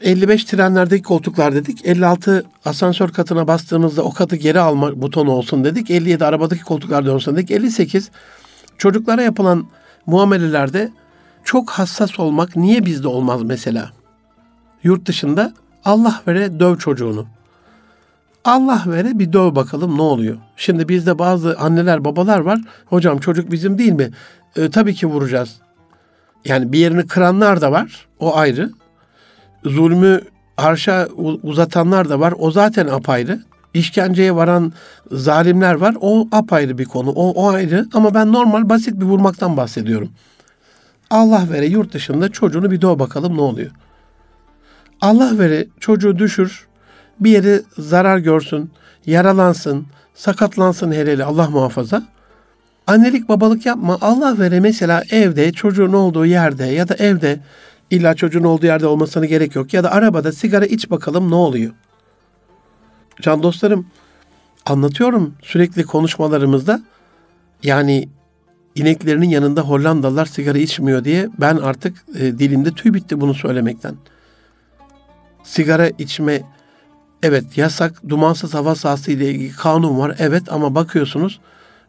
[0.00, 1.86] 55 trenlerdeki koltuklar dedik.
[1.86, 5.90] 56 asansör katına bastığımızda o katı geri alma butonu olsun dedik.
[5.90, 7.50] 57 arabadaki koltuklar olsun dedik.
[7.50, 8.10] 58
[8.78, 9.66] çocuklara yapılan
[10.06, 10.90] muamelelerde
[11.44, 13.99] çok hassas olmak niye bizde olmaz mesela?
[14.82, 15.52] Yurt dışında
[15.84, 17.26] Allah vere döv çocuğunu.
[18.44, 20.36] Allah vere bir döv bakalım ne oluyor.
[20.56, 22.60] Şimdi bizde bazı anneler babalar var.
[22.86, 24.10] Hocam çocuk bizim değil mi?
[24.56, 25.56] E, tabii ki vuracağız.
[26.44, 28.06] Yani bir yerini kıranlar da var.
[28.18, 28.70] O ayrı
[29.64, 30.20] zulmü
[30.56, 31.08] arşa
[31.42, 32.34] uzatanlar da var.
[32.38, 33.40] O zaten apayrı.
[33.74, 34.72] İşkenceye varan
[35.12, 35.96] zalimler var.
[36.00, 37.10] O apayrı bir konu.
[37.10, 37.86] O, o ayrı.
[37.92, 40.08] Ama ben normal basit bir vurmaktan bahsediyorum.
[41.10, 43.70] Allah vere yurt dışında çocuğunu bir doğ bakalım ne oluyor.
[45.00, 46.66] Allah vere çocuğu düşür,
[47.20, 48.70] bir yeri zarar görsün,
[49.06, 52.02] yaralansın, sakatlansın hele Allah muhafaza.
[52.86, 53.98] Annelik babalık yapma.
[54.00, 57.40] Allah vere mesela evde çocuğun olduğu yerde ya da evde
[57.90, 59.74] İlla çocuğun olduğu yerde olmasına gerek yok.
[59.74, 61.72] Ya da arabada sigara iç bakalım ne oluyor.
[63.20, 63.86] Can dostlarım
[64.66, 66.82] anlatıyorum sürekli konuşmalarımızda.
[67.62, 68.08] Yani
[68.74, 73.94] ineklerinin yanında Hollandalılar sigara içmiyor diye ben artık e, dilimde tüy bitti bunu söylemekten.
[75.44, 76.42] Sigara içme
[77.22, 81.40] evet yasak dumansız hava sahası ile ilgili kanun var evet ama bakıyorsunuz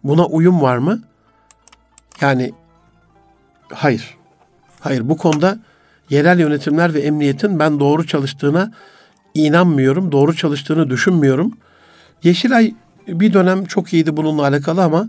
[0.04, 1.02] buna uyum var mı?
[2.22, 2.52] Yani
[3.74, 4.18] hayır.
[4.80, 5.60] Hayır bu konuda
[6.10, 8.72] yerel yönetimler ve emniyetin ben doğru çalıştığına
[9.34, 10.12] inanmıyorum.
[10.12, 11.58] Doğru çalıştığını düşünmüyorum.
[12.24, 12.74] Yeşilay
[13.08, 15.08] bir dönem çok iyiydi bununla alakalı ama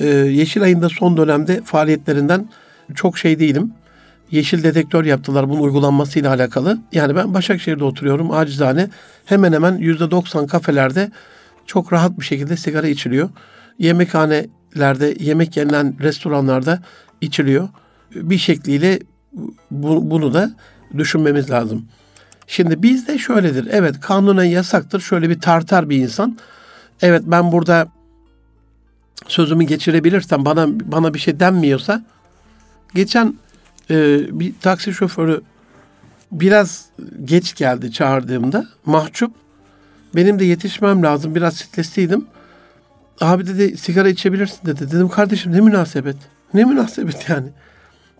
[0.00, 2.48] e, Yeşilay'ın da son dönemde faaliyetlerinden
[2.94, 3.72] çok şey değilim.
[4.30, 6.78] Yeşil dedektör yaptılar bunun uygulanmasıyla alakalı.
[6.92, 8.90] Yani ben Başakşehir'de oturuyorum acizane.
[9.24, 11.10] Hemen hemen yüzde doksan kafelerde
[11.66, 13.28] çok rahat bir şekilde sigara içiliyor.
[13.78, 16.82] Yemekhanelerde, yemek yenilen restoranlarda
[17.20, 17.68] içiliyor.
[18.14, 18.98] Bir şekliyle
[19.70, 20.50] bu, bunu da
[20.96, 21.88] düşünmemiz lazım.
[22.46, 23.68] Şimdi bizde şöyledir.
[23.70, 25.00] Evet kanunen yasaktır.
[25.00, 26.38] Şöyle bir tartar bir insan.
[27.02, 27.88] Evet ben burada
[29.28, 32.04] sözümü geçirebilirsem bana bana bir şey denmiyorsa
[32.94, 33.34] geçen
[33.90, 33.94] e,
[34.40, 35.40] bir taksi şoförü
[36.32, 36.84] biraz
[37.24, 39.32] geç geldi çağırdığımda mahcup.
[40.14, 41.34] Benim de yetişmem lazım.
[41.34, 42.26] Biraz stresliydim.
[43.20, 44.90] Abi dedi sigara içebilirsin dedi.
[44.90, 46.16] Dedim kardeşim ne münasebet.
[46.54, 47.48] Ne münasebet yani.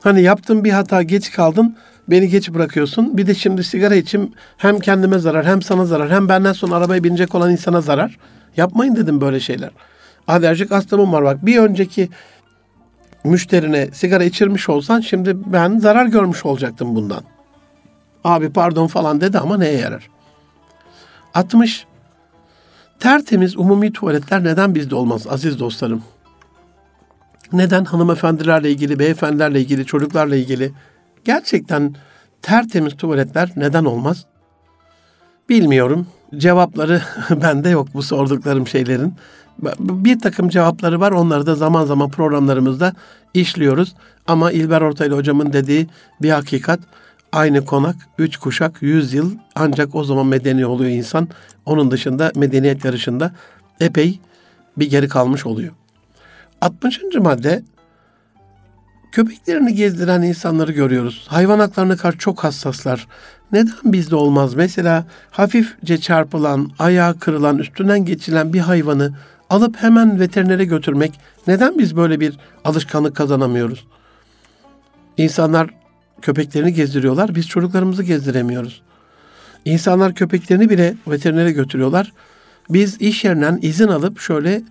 [0.01, 1.77] Hani yaptığın bir hata geç kaldın
[2.09, 3.19] beni geç bırakıyorsun.
[3.19, 7.05] Bir de şimdi sigara içim hem kendime zarar hem sana zarar hem benden sonra arabaya
[7.05, 8.19] binecek olan insana zarar.
[8.57, 9.71] Yapmayın dedim böyle şeyler.
[10.29, 12.09] Alerjik hastamım var bak bir önceki
[13.25, 17.23] müşterine sigara içirmiş olsan şimdi ben zarar görmüş olacaktım bundan.
[18.25, 20.09] Abi pardon falan dedi ama neye yarar?
[21.35, 21.87] 60.
[23.01, 26.03] Tertemiz umumi tuvaletler neden bizde olmaz aziz dostlarım?
[27.53, 30.73] Neden hanımefendilerle ilgili, beyefendilerle ilgili, çocuklarla ilgili
[31.25, 31.95] gerçekten
[32.43, 34.27] tertemiz tuvaletler neden olmaz?
[35.49, 36.07] Bilmiyorum.
[36.37, 37.03] Cevapları
[37.43, 39.14] bende yok bu sorduklarım şeylerin.
[39.81, 41.13] Bir takım cevapları var.
[41.13, 42.93] Onları da zaman zaman programlarımızda
[43.35, 43.95] işliyoruz.
[44.27, 45.87] Ama İlber Ortaylı hocamın dediği
[46.23, 46.81] bir hakikat.
[47.33, 51.29] Aynı konak, üç kuşak, yüz yıl ancak o zaman medeni oluyor insan.
[51.67, 53.33] Onun dışında medeniyet yarışında
[53.81, 54.21] epey
[54.77, 55.73] bir geri kalmış oluyor.
[56.61, 57.01] 60.
[57.21, 57.63] madde
[59.13, 61.27] köpeklerini gezdiren insanları görüyoruz.
[61.29, 63.07] Hayvan haklarına karşı çok hassaslar.
[63.53, 64.55] Neden bizde olmaz?
[64.55, 69.13] Mesela hafifçe çarpılan, ayağı kırılan, üstünden geçilen bir hayvanı
[69.51, 73.86] alıp hemen veterinere götürmek neden biz böyle bir alışkanlık kazanamıyoruz?
[75.16, 75.70] İnsanlar
[76.22, 78.82] köpeklerini gezdiriyorlar, biz çocuklarımızı gezdiremiyoruz.
[79.64, 82.12] İnsanlar köpeklerini bile veterinere götürüyorlar.
[82.70, 84.62] Biz iş yerinden izin alıp şöyle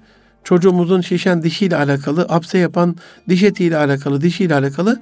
[0.43, 2.95] çocuğumuzun şişen dişiyle alakalı, apse yapan
[3.29, 5.01] diş etiyle alakalı, dişiyle alakalı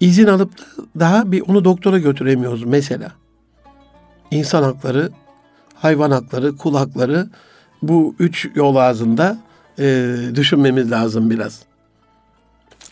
[0.00, 0.64] izin alıp da
[1.00, 3.12] daha bir onu doktora götüremiyoruz mesela.
[4.30, 5.10] İnsan hakları,
[5.74, 7.28] hayvan hakları, kul hakları
[7.82, 9.38] bu üç yol ağzında
[9.78, 11.62] e, düşünmemiz lazım biraz.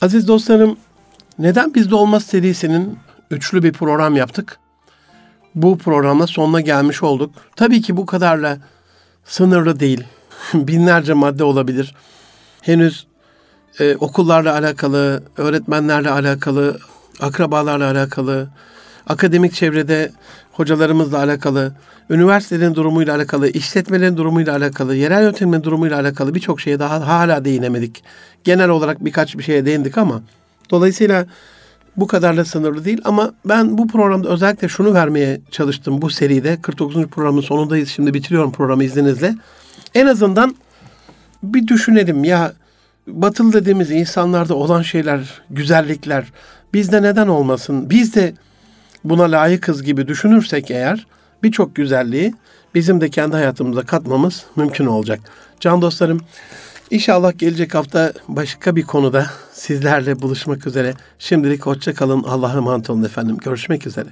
[0.01, 0.77] Aziz dostlarım,
[1.39, 2.99] neden bizde olmaz serisinin
[3.31, 4.59] üçlü bir program yaptık.
[5.55, 7.35] Bu programla sonuna gelmiş olduk.
[7.57, 8.59] Tabii ki bu kadarla
[9.25, 10.05] sınırlı değil.
[10.55, 11.95] Binlerce madde olabilir.
[12.61, 13.07] Henüz
[13.79, 16.79] e, okullarla alakalı, öğretmenlerle alakalı,
[17.21, 18.49] akrabalarla alakalı,
[19.07, 20.13] akademik çevrede
[20.53, 21.73] hocalarımızla alakalı,
[22.11, 28.05] üniversitelerin durumuyla alakalı, işletmelerin durumuyla alakalı, yerel yönetimin durumuyla alakalı birçok şeye daha hala değinemedik.
[28.45, 30.23] Genel olarak birkaç bir şeye değindik ama
[30.71, 31.27] dolayısıyla
[31.97, 36.59] bu kadarla sınırlı değil ama ben bu programda özellikle şunu vermeye çalıştım bu seride.
[36.63, 37.07] 49.
[37.07, 37.89] programın sonundayız.
[37.89, 39.35] Şimdi bitiriyorum programı izninizle.
[39.95, 40.57] En azından
[41.43, 42.53] bir düşünelim ya
[43.07, 46.33] batılı dediğimiz insanlarda olan şeyler, güzellikler
[46.75, 47.91] bizde neden olmasın?
[47.91, 48.35] Biz de
[49.05, 51.07] buna layıkız gibi düşünürsek eğer
[51.43, 52.35] birçok güzelliği
[52.75, 55.21] bizim de kendi hayatımıza katmamız mümkün olacak.
[55.61, 56.21] Can dostlarım
[56.93, 60.95] İnşallah gelecek hafta başka bir konuda sizlerle buluşmak üzere.
[61.19, 62.23] Şimdilik hoşça kalın.
[62.23, 63.37] Allah'a emanet olun efendim.
[63.37, 64.09] Görüşmek üzere.